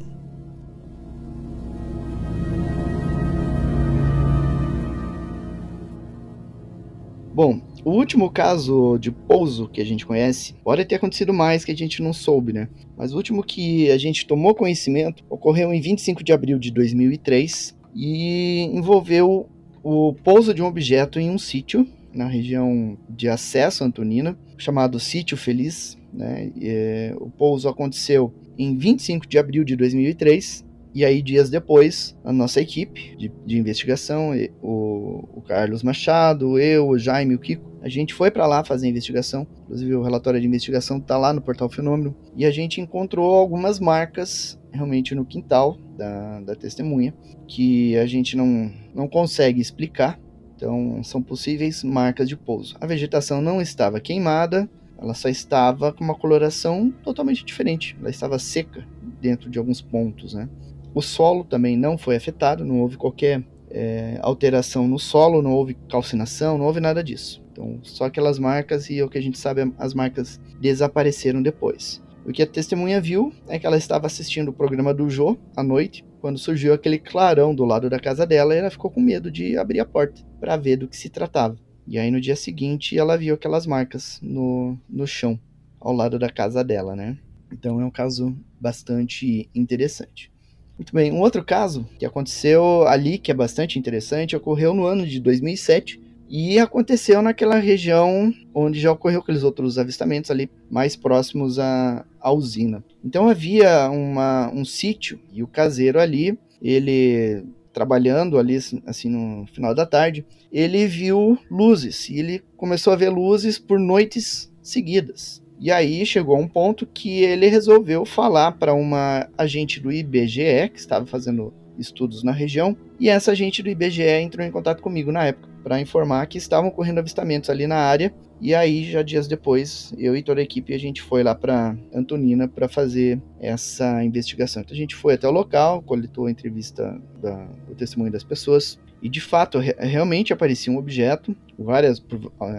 Bom, 7.34 7.60
o 7.84 7.90
último 7.90 8.30
caso 8.30 8.98
de 8.98 9.10
pouso 9.10 9.68
que 9.68 9.80
a 9.80 9.84
gente 9.84 10.06
conhece 10.06 10.54
pode 10.62 10.84
ter 10.84 10.96
acontecido 10.96 11.32
mais 11.32 11.64
que 11.64 11.72
a 11.72 11.76
gente 11.76 12.02
não 12.02 12.12
soube, 12.12 12.52
né? 12.52 12.68
Mas 12.96 13.12
o 13.12 13.16
último 13.16 13.42
que 13.42 13.90
a 13.90 13.98
gente 13.98 14.26
tomou 14.26 14.54
conhecimento 14.54 15.24
ocorreu 15.28 15.72
em 15.72 15.80
25 15.80 16.22
de 16.22 16.32
abril 16.32 16.58
de 16.58 16.70
2003 16.70 17.76
e 17.94 18.70
envolveu 18.72 19.48
o 19.82 20.12
pouso 20.12 20.54
de 20.54 20.62
um 20.62 20.66
objeto 20.66 21.18
em 21.18 21.30
um 21.30 21.38
sítio 21.38 21.86
na 22.14 22.26
região 22.26 22.96
de 23.08 23.28
acesso 23.28 23.84
Antonina, 23.84 24.38
chamado 24.56 25.00
Sítio 25.00 25.36
Feliz. 25.36 25.97
Né? 26.12 26.50
E, 26.56 27.12
o 27.16 27.30
pouso 27.30 27.68
aconteceu 27.68 28.32
em 28.58 28.76
25 28.76 29.26
de 29.26 29.38
abril 29.38 29.64
de 29.64 29.76
2003. 29.76 30.66
E 30.94 31.04
aí, 31.04 31.22
dias 31.22 31.50
depois, 31.50 32.16
a 32.24 32.32
nossa 32.32 32.60
equipe 32.60 33.14
de, 33.16 33.30
de 33.46 33.58
investigação, 33.58 34.32
o, 34.62 35.28
o, 35.36 35.42
Carlos 35.42 35.82
Machado, 35.82 36.58
eu, 36.58 36.88
o 36.88 36.98
Jaime, 36.98 37.34
o 37.34 37.38
Kiko, 37.38 37.78
a 37.82 37.88
gente 37.88 38.14
foi 38.14 38.30
para 38.30 38.46
lá 38.46 38.64
fazer 38.64 38.86
a 38.86 38.90
investigação. 38.90 39.46
Inclusive, 39.64 39.94
o 39.94 40.02
relatório 40.02 40.40
de 40.40 40.46
investigação 40.46 40.96
está 40.96 41.16
lá 41.16 41.32
no 41.32 41.40
portal 41.40 41.68
Fenômeno. 41.68 42.16
E 42.34 42.44
a 42.44 42.50
gente 42.50 42.80
encontrou 42.80 43.34
algumas 43.34 43.78
marcas 43.78 44.58
realmente 44.72 45.14
no 45.14 45.24
quintal 45.24 45.78
da, 45.96 46.40
da 46.40 46.54
testemunha 46.54 47.14
que 47.46 47.96
a 47.96 48.06
gente 48.06 48.36
não, 48.36 48.72
não 48.94 49.08
consegue 49.08 49.60
explicar. 49.60 50.18
Então, 50.56 51.02
são 51.04 51.22
possíveis 51.22 51.84
marcas 51.84 52.28
de 52.28 52.36
pouso. 52.36 52.76
A 52.80 52.86
vegetação 52.86 53.40
não 53.40 53.60
estava 53.60 54.00
queimada, 54.00 54.68
ela 55.00 55.14
só 55.14 55.28
estava 55.28 55.92
com 55.92 56.02
uma 56.02 56.14
coloração 56.14 56.92
totalmente 57.02 57.44
diferente. 57.44 57.96
Ela 58.00 58.10
estava 58.10 58.38
seca 58.38 58.86
dentro 59.20 59.48
de 59.48 59.58
alguns 59.58 59.80
pontos, 59.80 60.34
né? 60.34 60.48
O 60.94 61.00
solo 61.00 61.44
também 61.44 61.76
não 61.76 61.96
foi 61.96 62.16
afetado, 62.16 62.64
não 62.64 62.80
houve 62.80 62.96
qualquer 62.96 63.44
é, 63.70 64.18
alteração 64.22 64.88
no 64.88 64.98
solo, 64.98 65.42
não 65.42 65.52
houve 65.52 65.74
calcinação, 65.88 66.58
não 66.58 66.66
houve 66.66 66.80
nada 66.80 67.04
disso. 67.04 67.42
Então, 67.52 67.78
só 67.82 68.04
aquelas 68.04 68.38
marcas 68.38 68.88
e 68.90 69.02
o 69.02 69.08
que 69.08 69.18
a 69.18 69.22
gente 69.22 69.38
sabe, 69.38 69.72
as 69.78 69.94
marcas 69.94 70.40
desapareceram 70.60 71.42
depois. 71.42 72.02
O 72.26 72.32
que 72.32 72.42
a 72.42 72.46
testemunha 72.46 73.00
viu 73.00 73.32
é 73.48 73.58
que 73.58 73.66
ela 73.66 73.76
estava 73.76 74.06
assistindo 74.06 74.48
o 74.48 74.52
programa 74.52 74.92
do 74.92 75.08
Jô 75.08 75.36
à 75.56 75.62
noite, 75.62 76.04
quando 76.20 76.38
surgiu 76.38 76.74
aquele 76.74 76.98
clarão 76.98 77.54
do 77.54 77.64
lado 77.64 77.88
da 77.88 77.98
casa 77.98 78.26
dela 78.26 78.54
e 78.54 78.58
ela 78.58 78.70
ficou 78.70 78.90
com 78.90 79.00
medo 79.00 79.30
de 79.30 79.56
abrir 79.56 79.80
a 79.80 79.84
porta 79.84 80.20
para 80.40 80.56
ver 80.56 80.76
do 80.76 80.88
que 80.88 80.96
se 80.96 81.08
tratava. 81.08 81.56
E 81.88 81.98
aí 81.98 82.10
no 82.10 82.20
dia 82.20 82.36
seguinte 82.36 82.98
ela 82.98 83.16
viu 83.16 83.34
aquelas 83.34 83.66
marcas 83.66 84.18
no, 84.22 84.76
no 84.86 85.06
chão, 85.06 85.40
ao 85.80 85.94
lado 85.94 86.18
da 86.18 86.28
casa 86.28 86.62
dela, 86.62 86.94
né? 86.94 87.16
Então 87.50 87.80
é 87.80 87.84
um 87.84 87.90
caso 87.90 88.36
bastante 88.60 89.48
interessante. 89.54 90.30
Muito 90.76 90.92
bem, 90.92 91.10
um 91.10 91.20
outro 91.20 91.42
caso 91.42 91.88
que 91.98 92.04
aconteceu 92.04 92.86
ali, 92.86 93.16
que 93.16 93.30
é 93.30 93.34
bastante 93.34 93.78
interessante, 93.78 94.36
ocorreu 94.36 94.74
no 94.74 94.84
ano 94.84 95.06
de 95.06 95.18
2007 95.18 95.98
e 96.28 96.58
aconteceu 96.58 97.22
naquela 97.22 97.58
região 97.58 98.34
onde 98.54 98.78
já 98.78 98.92
ocorreu 98.92 99.20
aqueles 99.20 99.42
outros 99.42 99.78
avistamentos 99.78 100.30
ali 100.30 100.50
mais 100.70 100.94
próximos 100.94 101.58
à, 101.58 102.04
à 102.20 102.30
usina. 102.30 102.84
Então 103.02 103.30
havia 103.30 103.88
uma, 103.90 104.52
um 104.52 104.62
sítio 104.62 105.18
e 105.32 105.42
o 105.42 105.48
caseiro 105.48 105.98
ali, 105.98 106.38
ele 106.60 107.44
trabalhando 107.78 108.38
ali 108.38 108.56
assim 108.84 109.08
no 109.08 109.46
final 109.46 109.72
da 109.72 109.86
tarde, 109.86 110.26
ele 110.50 110.84
viu 110.88 111.38
luzes. 111.48 112.08
E 112.08 112.18
ele 112.18 112.42
começou 112.56 112.92
a 112.92 112.96
ver 112.96 113.08
luzes 113.08 113.56
por 113.56 113.78
noites 113.78 114.52
seguidas. 114.60 115.40
E 115.60 115.70
aí 115.70 116.04
chegou 116.04 116.34
a 116.34 116.40
um 116.40 116.48
ponto 116.48 116.84
que 116.86 117.22
ele 117.22 117.46
resolveu 117.46 118.04
falar 118.04 118.52
para 118.52 118.74
uma 118.74 119.28
agente 119.38 119.78
do 119.78 119.92
IBGE 119.92 120.70
que 120.72 120.78
estava 120.78 121.06
fazendo 121.06 121.54
estudos 121.78 122.24
na 122.24 122.32
região, 122.32 122.76
e 122.98 123.08
essa 123.08 123.36
gente 123.36 123.62
do 123.62 123.70
IBGE 123.70 124.02
entrou 124.02 124.44
em 124.44 124.50
contato 124.50 124.82
comigo 124.82 125.12
na 125.12 125.26
época 125.26 125.47
para 125.62 125.80
informar 125.80 126.26
que 126.26 126.38
estavam 126.38 126.68
ocorrendo 126.68 127.00
avistamentos 127.00 127.50
ali 127.50 127.66
na 127.66 127.76
área. 127.76 128.14
E 128.40 128.54
aí, 128.54 128.84
já 128.88 129.02
dias 129.02 129.26
depois, 129.26 129.92
eu 129.98 130.16
e 130.16 130.22
toda 130.22 130.40
a 130.40 130.44
equipe 130.44 130.72
a 130.72 130.78
gente 130.78 131.02
foi 131.02 131.22
lá 131.24 131.34
para 131.34 131.76
Antonina 131.92 132.46
para 132.46 132.68
fazer 132.68 133.20
essa 133.40 134.04
investigação. 134.04 134.62
Então 134.62 134.74
a 134.74 134.78
gente 134.78 134.94
foi 134.94 135.14
até 135.14 135.26
o 135.26 135.32
local, 135.32 135.82
coletou 135.82 136.26
a 136.26 136.30
entrevista 136.30 137.00
da, 137.20 137.48
o 137.68 137.74
testemunho 137.74 138.12
das 138.12 138.22
pessoas 138.22 138.78
e 139.02 139.08
de 139.08 139.20
fato 139.20 139.58
re 139.58 139.74
realmente 139.78 140.32
aparecia 140.32 140.72
um 140.72 140.76
objeto 140.76 141.36
várias, 141.58 142.02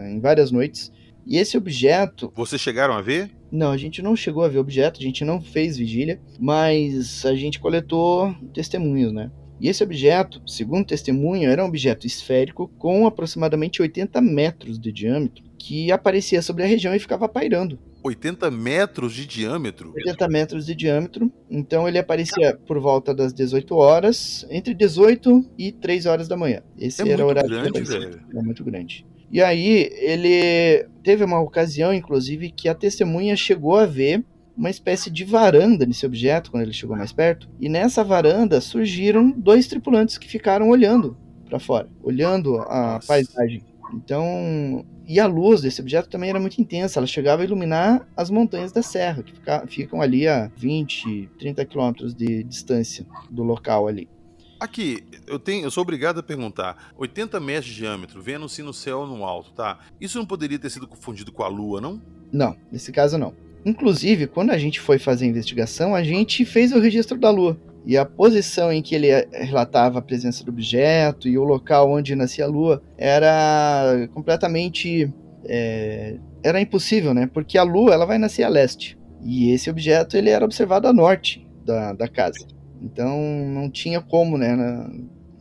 em 0.09 0.19
várias 0.19 0.51
noites. 0.51 0.91
E 1.25 1.37
esse 1.37 1.57
objeto. 1.57 2.31
Vocês 2.35 2.61
chegaram 2.61 2.93
a 2.93 3.01
ver? 3.01 3.29
Não, 3.51 3.71
a 3.71 3.77
gente 3.77 4.01
não 4.01 4.15
chegou 4.15 4.43
a 4.43 4.47
ver 4.47 4.57
objeto, 4.57 4.99
a 4.99 5.03
gente 5.03 5.23
não 5.23 5.41
fez 5.41 5.77
vigília, 5.77 6.19
mas 6.39 7.25
a 7.25 7.35
gente 7.35 7.59
coletou 7.59 8.35
testemunhos, 8.53 9.11
né? 9.11 9.31
E 9.59 9.67
esse 9.67 9.83
objeto, 9.83 10.41
segundo 10.47 10.87
testemunho, 10.87 11.49
era 11.49 11.63
um 11.63 11.67
objeto 11.67 12.07
esférico 12.07 12.69
com 12.77 13.05
aproximadamente 13.05 13.81
80 13.81 14.21
metros 14.21 14.79
de 14.79 14.91
diâmetro 14.91 15.49
que 15.59 15.91
aparecia 15.91 16.41
sobre 16.41 16.63
a 16.63 16.65
região 16.65 16.95
e 16.95 16.99
ficava 16.99 17.27
pairando. 17.27 17.77
80 18.01 18.49
metros 18.49 19.13
de 19.13 19.27
diâmetro? 19.27 19.91
80 19.93 20.27
metros 20.29 20.65
de 20.65 20.73
diâmetro. 20.73 21.31
Então 21.49 21.87
ele 21.87 21.99
aparecia 21.99 22.57
por 22.65 22.79
volta 22.79 23.13
das 23.13 23.33
18 23.33 23.75
horas, 23.75 24.47
entre 24.49 24.73
18 24.73 25.45
e 25.57 25.73
3 25.73 26.05
horas 26.05 26.27
da 26.29 26.37
manhã. 26.37 26.63
Esse 26.77 27.01
é 27.01 27.11
era 27.11 27.25
o 27.25 27.27
horário 27.27 27.49
grande, 27.49 27.81
velho. 27.81 28.21
É 28.33 28.41
muito 28.41 28.63
grande. 28.63 29.05
E 29.31 29.41
aí 29.41 29.91
ele 29.97 30.87
teve 31.03 31.23
uma 31.23 31.39
ocasião, 31.41 31.93
inclusive, 31.93 32.49
que 32.49 32.69
a 32.69 32.73
testemunha 32.73 33.35
chegou 33.35 33.75
a 33.75 33.85
ver 33.85 34.23
uma 34.59 34.69
espécie 34.69 35.09
de 35.09 35.23
varanda 35.23 35.85
nesse 35.85 36.05
objeto 36.05 36.51
quando 36.51 36.63
ele 36.63 36.73
chegou 36.73 36.95
mais 36.95 37.13
perto. 37.13 37.49
E 37.59 37.69
nessa 37.69 38.03
varanda 38.03 38.59
surgiram 38.59 39.31
dois 39.31 39.67
tripulantes 39.67 40.17
que 40.17 40.27
ficaram 40.27 40.69
olhando 40.69 41.17
para 41.47 41.59
fora, 41.59 41.87
olhando 42.03 42.59
a 42.63 42.95
Nossa. 42.95 43.07
paisagem. 43.07 43.63
Então, 43.93 44.85
e 45.07 45.19
a 45.19 45.25
luz 45.25 45.61
desse 45.61 45.81
objeto 45.81 46.09
também 46.09 46.29
era 46.29 46.39
muito 46.39 46.61
intensa, 46.61 46.99
ela 46.99 47.07
chegava 47.07 47.41
a 47.41 47.45
iluminar 47.45 48.07
as 48.15 48.29
montanhas 48.29 48.71
da 48.71 48.83
serra, 48.83 49.23
que 49.23 49.33
fica, 49.33 49.65
ficam 49.65 50.01
ali 50.01 50.27
a 50.27 50.51
20, 50.57 51.31
30 51.39 51.65
quilômetros 51.65 52.13
de 52.13 52.43
distância 52.43 53.05
do 53.31 53.41
local 53.41 53.87
ali. 53.87 54.07
Aqui, 54.59 55.03
eu 55.25 55.39
tenho, 55.39 55.63
eu 55.63 55.71
sou 55.71 55.81
obrigado 55.81 56.19
a 56.19 56.23
perguntar. 56.23 56.91
80 56.97 57.39
metros 57.39 57.67
de 57.67 57.75
diâmetro, 57.75 58.21
vendo-se 58.21 58.61
no 58.61 58.73
céu 58.73 59.07
no 59.07 59.23
alto, 59.23 59.53
tá? 59.53 59.79
Isso 60.01 60.17
não 60.19 60.25
poderia 60.25 60.59
ter 60.59 60.69
sido 60.69 60.85
confundido 60.85 61.31
com 61.31 61.43
a 61.43 61.47
Lua, 61.47 61.79
não? 61.79 62.01
Não, 62.31 62.55
nesse 62.69 62.91
caso 62.91 63.17
não. 63.17 63.33
Inclusive, 63.65 64.27
quando 64.27 64.51
a 64.51 64.57
gente 64.57 64.79
foi 64.79 64.97
fazer 64.97 65.25
a 65.25 65.29
investigação, 65.29 65.93
a 65.93 66.03
gente 66.03 66.45
fez 66.45 66.71
o 66.71 66.79
registro 66.79 67.17
da 67.17 67.29
Lua. 67.29 67.57
E 67.85 67.97
a 67.97 68.05
posição 68.05 68.71
em 68.71 68.81
que 68.81 68.93
ele 68.93 69.07
relatava 69.31 69.99
a 69.99 70.01
presença 70.01 70.43
do 70.43 70.51
objeto 70.51 71.27
e 71.27 71.37
o 71.37 71.43
local 71.43 71.91
onde 71.91 72.15
nascia 72.15 72.45
a 72.45 72.47
Lua 72.47 72.81
era 72.97 74.07
completamente. 74.13 75.11
É, 75.45 76.17
era 76.43 76.61
impossível, 76.61 77.13
né? 77.13 77.29
Porque 77.33 77.57
a 77.57 77.63
Lua 77.63 77.93
ela 77.93 78.05
vai 78.05 78.17
nascer 78.17 78.43
a 78.43 78.49
leste. 78.49 78.97
E 79.23 79.51
esse 79.51 79.69
objeto 79.69 80.15
ele 80.15 80.29
era 80.29 80.45
observado 80.45 80.87
a 80.87 80.93
norte 80.93 81.45
da, 81.65 81.93
da 81.93 82.07
casa. 82.07 82.45
Então 82.81 83.17
não 83.47 83.69
tinha 83.69 84.01
como, 84.01 84.37
né? 84.37 84.55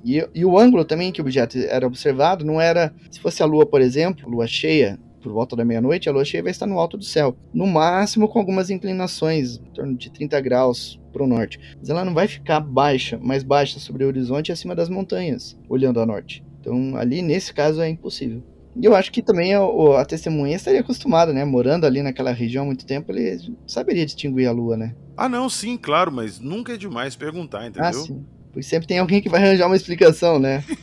E, 0.04 0.26
e, 0.35 0.44
o 0.44 0.59
ângulo 0.59 0.85
também 0.85 1.12
que 1.12 1.20
o 1.20 1.24
objeto 1.24 1.59
era 1.59 1.87
observado 1.87 2.44
não 2.44 2.61
era. 2.61 2.92
Se 3.11 3.20
fosse 3.20 3.42
a 3.42 3.46
Lua, 3.46 3.66
por 3.66 3.81
exemplo, 3.81 4.28
Lua 4.28 4.46
cheia, 4.46 4.98
por 5.20 5.33
volta 5.33 5.57
da 5.57 5.64
meia-noite, 5.64 6.09
a 6.09 6.12
lua 6.12 6.24
cheia 6.24 6.42
vai 6.42 6.50
estar 6.50 6.66
no 6.66 6.78
alto 6.78 6.96
do 6.96 7.04
céu, 7.04 7.37
no 7.52 7.66
máximo 7.66 8.28
com 8.28 8.38
algumas 8.38 8.70
inclinações, 8.70 9.57
em 9.57 9.70
torno 9.72 9.96
de 9.96 10.11
30 10.11 10.40
graus 10.40 11.00
para 11.12 11.22
o 11.22 11.26
norte. 11.26 11.59
Mas 11.78 11.88
ela 11.88 12.04
não 12.04 12.14
vai 12.14 12.28
ficar 12.28 12.61
baixa, 12.61 13.18
mais 13.18 13.42
baixa 13.42 13.78
sobre 13.78 14.04
o 14.04 14.07
horizonte 14.09 14.52
acima 14.52 14.74
das 14.74 14.88
montanhas, 14.88 15.59
olhando 15.68 16.00
a 16.00 16.07
norte. 16.07 16.44
Então, 16.61 16.96
ali 16.96 17.22
nesse 17.22 17.52
caso 17.52 17.81
é 17.81 17.88
impossível. 17.88 18.42
E 18.81 18.85
eu 18.85 18.94
acho 18.94 19.11
que 19.11 19.22
também 19.22 19.54
a, 19.54 19.61
a, 20.00 20.04
testemunha 20.04 20.54
estaria 20.54 20.81
acostumada, 20.81 21.33
né? 21.33 21.44
Morando 21.44 21.85
ali 21.85 22.00
naquela 22.00 22.31
região 22.31 22.62
há 22.62 22.66
muito 22.66 22.87
tempo, 22.87 23.11
ele 23.11 23.57
saberia 23.66 24.07
distinguir 24.07 24.46
a 24.46 24.52
lua, 24.52 24.76
né? 24.76 24.94
Ah, 25.16 25.28
não, 25.28 25.48
sim, 25.48 25.76
claro, 25.76 26.12
mas 26.12 26.38
nunca 26.38 26.74
é 26.74 26.76
demais 26.76 27.16
perguntar, 27.16 27.66
entendeu? 27.66 27.88
Ah, 27.88 27.92
sim. 27.92 28.24
Pois 28.59 28.66
sempre 28.66 28.88
tem 28.88 28.99
alguém 28.99 29.23
que 29.23 29.29
vai 29.29 29.40
arranjar 29.40 29.68
uma 29.68 29.77
explicação, 29.77 30.40
né? 30.40 30.64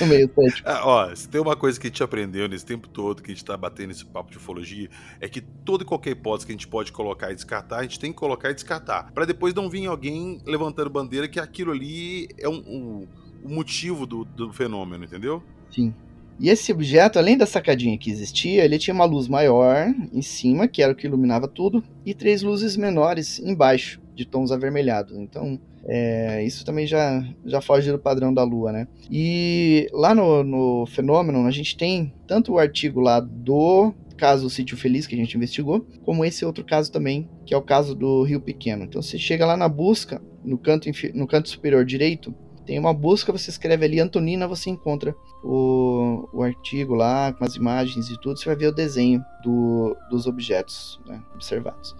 no 0.00 0.06
meio 0.08 0.28
cético. 0.34 0.68
Ah, 0.68 0.80
ó, 0.84 1.14
se 1.14 1.28
tem 1.28 1.40
uma 1.40 1.54
coisa 1.54 1.78
que 1.78 1.86
a 1.86 1.88
gente 1.88 2.02
aprendeu 2.02 2.48
nesse 2.48 2.66
tempo 2.66 2.88
todo, 2.88 3.22
que 3.22 3.30
a 3.30 3.34
gente 3.34 3.44
tá 3.44 3.56
batendo 3.56 3.92
esse 3.92 4.04
papo 4.04 4.28
de 4.28 4.38
ufologia, 4.38 4.88
é 5.20 5.28
que 5.28 5.40
toda 5.40 5.84
e 5.84 5.86
qualquer 5.86 6.10
hipótese 6.10 6.46
que 6.46 6.50
a 6.50 6.56
gente 6.56 6.66
pode 6.66 6.90
colocar 6.90 7.30
e 7.30 7.36
descartar, 7.36 7.78
a 7.78 7.82
gente 7.82 8.00
tem 8.00 8.10
que 8.10 8.18
colocar 8.18 8.50
e 8.50 8.54
descartar. 8.54 9.12
para 9.12 9.24
depois 9.24 9.54
não 9.54 9.70
vir 9.70 9.86
alguém 9.86 10.40
levantando 10.44 10.90
bandeira 10.90 11.28
que 11.28 11.38
aquilo 11.38 11.70
ali 11.70 12.26
é 12.36 12.48
um, 12.48 12.58
um, 12.66 13.06
um 13.44 13.54
motivo 13.54 14.04
do, 14.04 14.24
do 14.24 14.52
fenômeno, 14.52 15.04
entendeu? 15.04 15.40
Sim. 15.70 15.94
E 16.40 16.48
esse 16.48 16.72
objeto, 16.72 17.20
além 17.20 17.38
da 17.38 17.46
sacadinha 17.46 17.96
que 17.96 18.10
existia, 18.10 18.64
ele 18.64 18.80
tinha 18.80 18.92
uma 18.92 19.04
luz 19.04 19.28
maior 19.28 19.94
em 20.12 20.22
cima, 20.22 20.66
que 20.66 20.82
era 20.82 20.92
o 20.92 20.96
que 20.96 21.06
iluminava 21.06 21.46
tudo, 21.46 21.84
e 22.04 22.12
três 22.12 22.42
luzes 22.42 22.76
menores 22.76 23.38
embaixo, 23.38 24.00
de 24.16 24.24
tons 24.24 24.50
avermelhados. 24.50 25.16
Então, 25.16 25.60
é, 25.84 26.42
isso 26.44 26.64
também 26.64 26.86
já, 26.86 27.22
já 27.44 27.60
foge 27.60 27.92
do 27.92 27.98
padrão 27.98 28.32
da 28.32 28.42
Lua, 28.42 28.72
né? 28.72 28.88
E 29.10 29.88
lá 29.92 30.14
no, 30.14 30.42
no 30.42 30.86
fenômeno, 30.86 31.46
a 31.46 31.50
gente 31.50 31.76
tem 31.76 32.12
tanto 32.26 32.54
o 32.54 32.58
artigo 32.58 33.00
lá 33.00 33.20
do 33.20 33.92
caso 34.16 34.48
Sítio 34.48 34.78
Feliz, 34.78 35.06
que 35.06 35.14
a 35.14 35.18
gente 35.18 35.36
investigou, 35.36 35.86
como 36.02 36.24
esse 36.24 36.44
outro 36.44 36.64
caso 36.64 36.90
também, 36.90 37.28
que 37.44 37.52
é 37.52 37.56
o 37.56 37.62
caso 37.62 37.94
do 37.94 38.22
Rio 38.22 38.40
Pequeno. 38.40 38.84
Então 38.84 39.02
você 39.02 39.18
chega 39.18 39.44
lá 39.44 39.56
na 39.56 39.68
busca, 39.68 40.22
no 40.42 40.56
canto, 40.56 40.88
no 41.14 41.26
canto 41.26 41.50
superior 41.50 41.84
direito, 41.84 42.34
tem 42.64 42.78
uma 42.78 42.92
busca, 42.92 43.30
você 43.30 43.48
escreve 43.48 43.84
ali 43.84 44.00
Antonina, 44.00 44.48
você 44.48 44.70
encontra 44.70 45.14
o, 45.44 46.28
o 46.32 46.42
artigo 46.42 46.94
lá, 46.94 47.32
com 47.32 47.44
as 47.44 47.54
imagens 47.54 48.08
e 48.10 48.20
tudo, 48.20 48.38
você 48.38 48.46
vai 48.46 48.56
ver 48.56 48.66
o 48.66 48.74
desenho 48.74 49.24
do, 49.44 49.96
dos 50.10 50.26
objetos 50.26 51.00
né, 51.06 51.22
observados. 51.34 51.94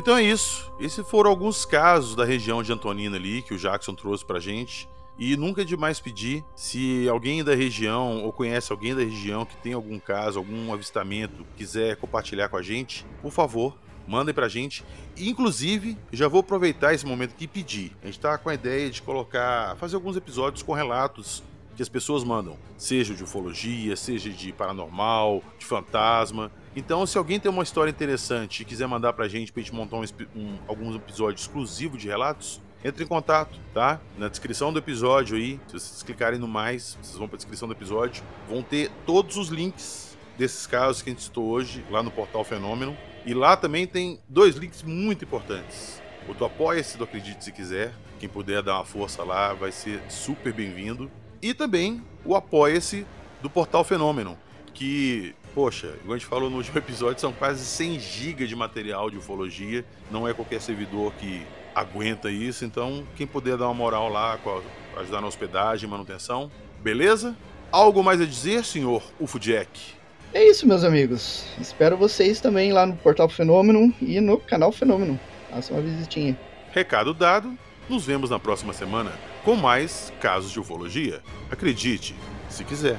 Então 0.00 0.16
é 0.16 0.22
isso. 0.22 0.72
Esses 0.80 1.06
foram 1.06 1.28
alguns 1.28 1.66
casos 1.66 2.16
da 2.16 2.24
região 2.24 2.62
de 2.62 2.72
Antonina 2.72 3.16
ali 3.16 3.42
que 3.42 3.52
o 3.52 3.58
Jackson 3.58 3.94
trouxe 3.94 4.24
pra 4.24 4.40
gente. 4.40 4.88
E 5.18 5.36
nunca 5.36 5.60
é 5.60 5.64
demais 5.64 6.00
pedir 6.00 6.42
se 6.56 7.06
alguém 7.06 7.44
da 7.44 7.54
região 7.54 8.24
ou 8.24 8.32
conhece 8.32 8.72
alguém 8.72 8.94
da 8.94 9.02
região 9.02 9.44
que 9.44 9.54
tem 9.58 9.74
algum 9.74 9.98
caso, 9.98 10.38
algum 10.38 10.72
avistamento, 10.72 11.44
quiser 11.54 11.96
compartilhar 11.96 12.48
com 12.48 12.56
a 12.56 12.62
gente, 12.62 13.04
por 13.20 13.30
favor, 13.30 13.76
mandem 14.10 14.34
pra 14.34 14.48
gente. 14.48 14.84
Inclusive, 15.16 15.96
já 16.12 16.26
vou 16.26 16.40
aproveitar 16.40 16.92
esse 16.92 17.06
momento 17.06 17.30
aqui 17.30 17.44
e 17.44 17.48
pedir. 17.48 17.96
A 18.02 18.06
gente 18.06 18.18
tá 18.18 18.36
com 18.36 18.48
a 18.48 18.54
ideia 18.54 18.90
de 18.90 19.00
colocar, 19.00 19.76
fazer 19.76 19.94
alguns 19.94 20.16
episódios 20.16 20.62
com 20.62 20.72
relatos 20.72 21.44
que 21.76 21.82
as 21.82 21.88
pessoas 21.88 22.24
mandam, 22.24 22.58
seja 22.76 23.14
de 23.14 23.22
ufologia, 23.22 23.96
seja 23.96 24.28
de 24.28 24.52
paranormal, 24.52 25.42
de 25.58 25.64
fantasma. 25.64 26.50
Então, 26.74 27.06
se 27.06 27.16
alguém 27.16 27.38
tem 27.38 27.50
uma 27.50 27.62
história 27.62 27.90
interessante 27.90 28.60
e 28.60 28.64
quiser 28.64 28.86
mandar 28.86 29.12
pra 29.12 29.28
gente 29.28 29.52
pra 29.52 29.62
gente 29.62 29.74
montar 29.74 29.96
um, 29.96 30.04
um, 30.36 30.58
alguns 30.66 30.96
episódios 30.96 31.42
exclusivos 31.42 32.00
de 32.00 32.08
relatos, 32.08 32.60
entre 32.84 33.04
em 33.04 33.06
contato, 33.06 33.58
tá? 33.72 34.00
Na 34.18 34.28
descrição 34.28 34.72
do 34.72 34.78
episódio 34.78 35.36
aí, 35.36 35.60
se 35.68 35.74
vocês 35.74 36.02
clicarem 36.02 36.38
no 36.38 36.48
mais, 36.48 36.98
vocês 37.00 37.16
vão 37.16 37.28
pra 37.28 37.36
descrição 37.36 37.68
do 37.68 37.74
episódio, 37.74 38.22
vão 38.48 38.62
ter 38.62 38.90
todos 39.06 39.36
os 39.36 39.48
links 39.48 40.18
desses 40.36 40.66
casos 40.66 41.02
que 41.02 41.10
a 41.10 41.12
gente 41.12 41.22
citou 41.22 41.46
hoje 41.46 41.84
lá 41.90 42.02
no 42.02 42.10
portal 42.10 42.42
Fenômeno. 42.42 42.96
E 43.24 43.34
lá 43.34 43.56
também 43.56 43.86
tem 43.86 44.20
dois 44.28 44.56
links 44.56 44.82
muito 44.82 45.24
importantes. 45.24 46.00
O 46.28 46.34
do 46.34 46.44
Apoia-se 46.44 46.96
do 46.96 47.04
Acredite 47.04 47.44
Se 47.44 47.52
Quiser. 47.52 47.92
Quem 48.18 48.28
puder 48.28 48.62
dar 48.62 48.76
uma 48.76 48.84
força 48.84 49.22
lá 49.22 49.52
vai 49.54 49.72
ser 49.72 50.00
super 50.08 50.52
bem-vindo. 50.52 51.10
E 51.42 51.54
também 51.54 52.02
o 52.24 52.34
Apoia-se 52.34 53.06
do 53.42 53.48
Portal 53.48 53.82
Fenômeno, 53.84 54.38
que 54.74 55.34
Poxa, 55.54 55.88
igual 56.00 56.14
a 56.14 56.18
gente 56.18 56.28
falou 56.28 56.48
no 56.48 56.58
último 56.58 56.78
episódio, 56.78 57.20
são 57.20 57.32
quase 57.32 57.64
100 57.64 57.98
GB 57.98 58.46
de 58.46 58.54
material 58.54 59.10
de 59.10 59.18
ufologia. 59.18 59.84
Não 60.10 60.26
é 60.28 60.32
qualquer 60.32 60.60
servidor 60.60 61.12
que 61.14 61.44
aguenta 61.74 62.30
isso, 62.30 62.64
então 62.64 63.04
quem 63.16 63.26
puder 63.26 63.56
dar 63.56 63.66
uma 63.66 63.74
moral 63.74 64.08
lá, 64.08 64.38
ajudar 64.98 65.20
na 65.20 65.26
hospedagem, 65.26 65.88
manutenção, 65.88 66.50
beleza? 66.80 67.36
Algo 67.72 68.02
mais 68.02 68.20
a 68.20 68.24
dizer, 68.24 68.64
senhor 68.64 69.02
UFO 69.18 69.40
Jack? 69.40 69.94
É 70.32 70.44
isso, 70.44 70.66
meus 70.66 70.84
amigos. 70.84 71.44
Espero 71.60 71.96
vocês 71.96 72.40
também 72.40 72.72
lá 72.72 72.86
no 72.86 72.96
Portal 72.96 73.28
Fenômeno 73.28 73.92
e 74.00 74.20
no 74.20 74.38
canal 74.38 74.70
Fenômeno. 74.70 75.18
Faça 75.50 75.72
uma 75.72 75.82
visitinha. 75.82 76.38
Recado 76.72 77.12
dado, 77.12 77.58
nos 77.88 78.06
vemos 78.06 78.30
na 78.30 78.38
próxima 78.38 78.72
semana 78.72 79.10
com 79.44 79.56
mais 79.56 80.12
casos 80.20 80.52
de 80.52 80.60
ufologia. 80.60 81.20
Acredite, 81.50 82.14
se 82.48 82.62
quiser. 82.62 82.98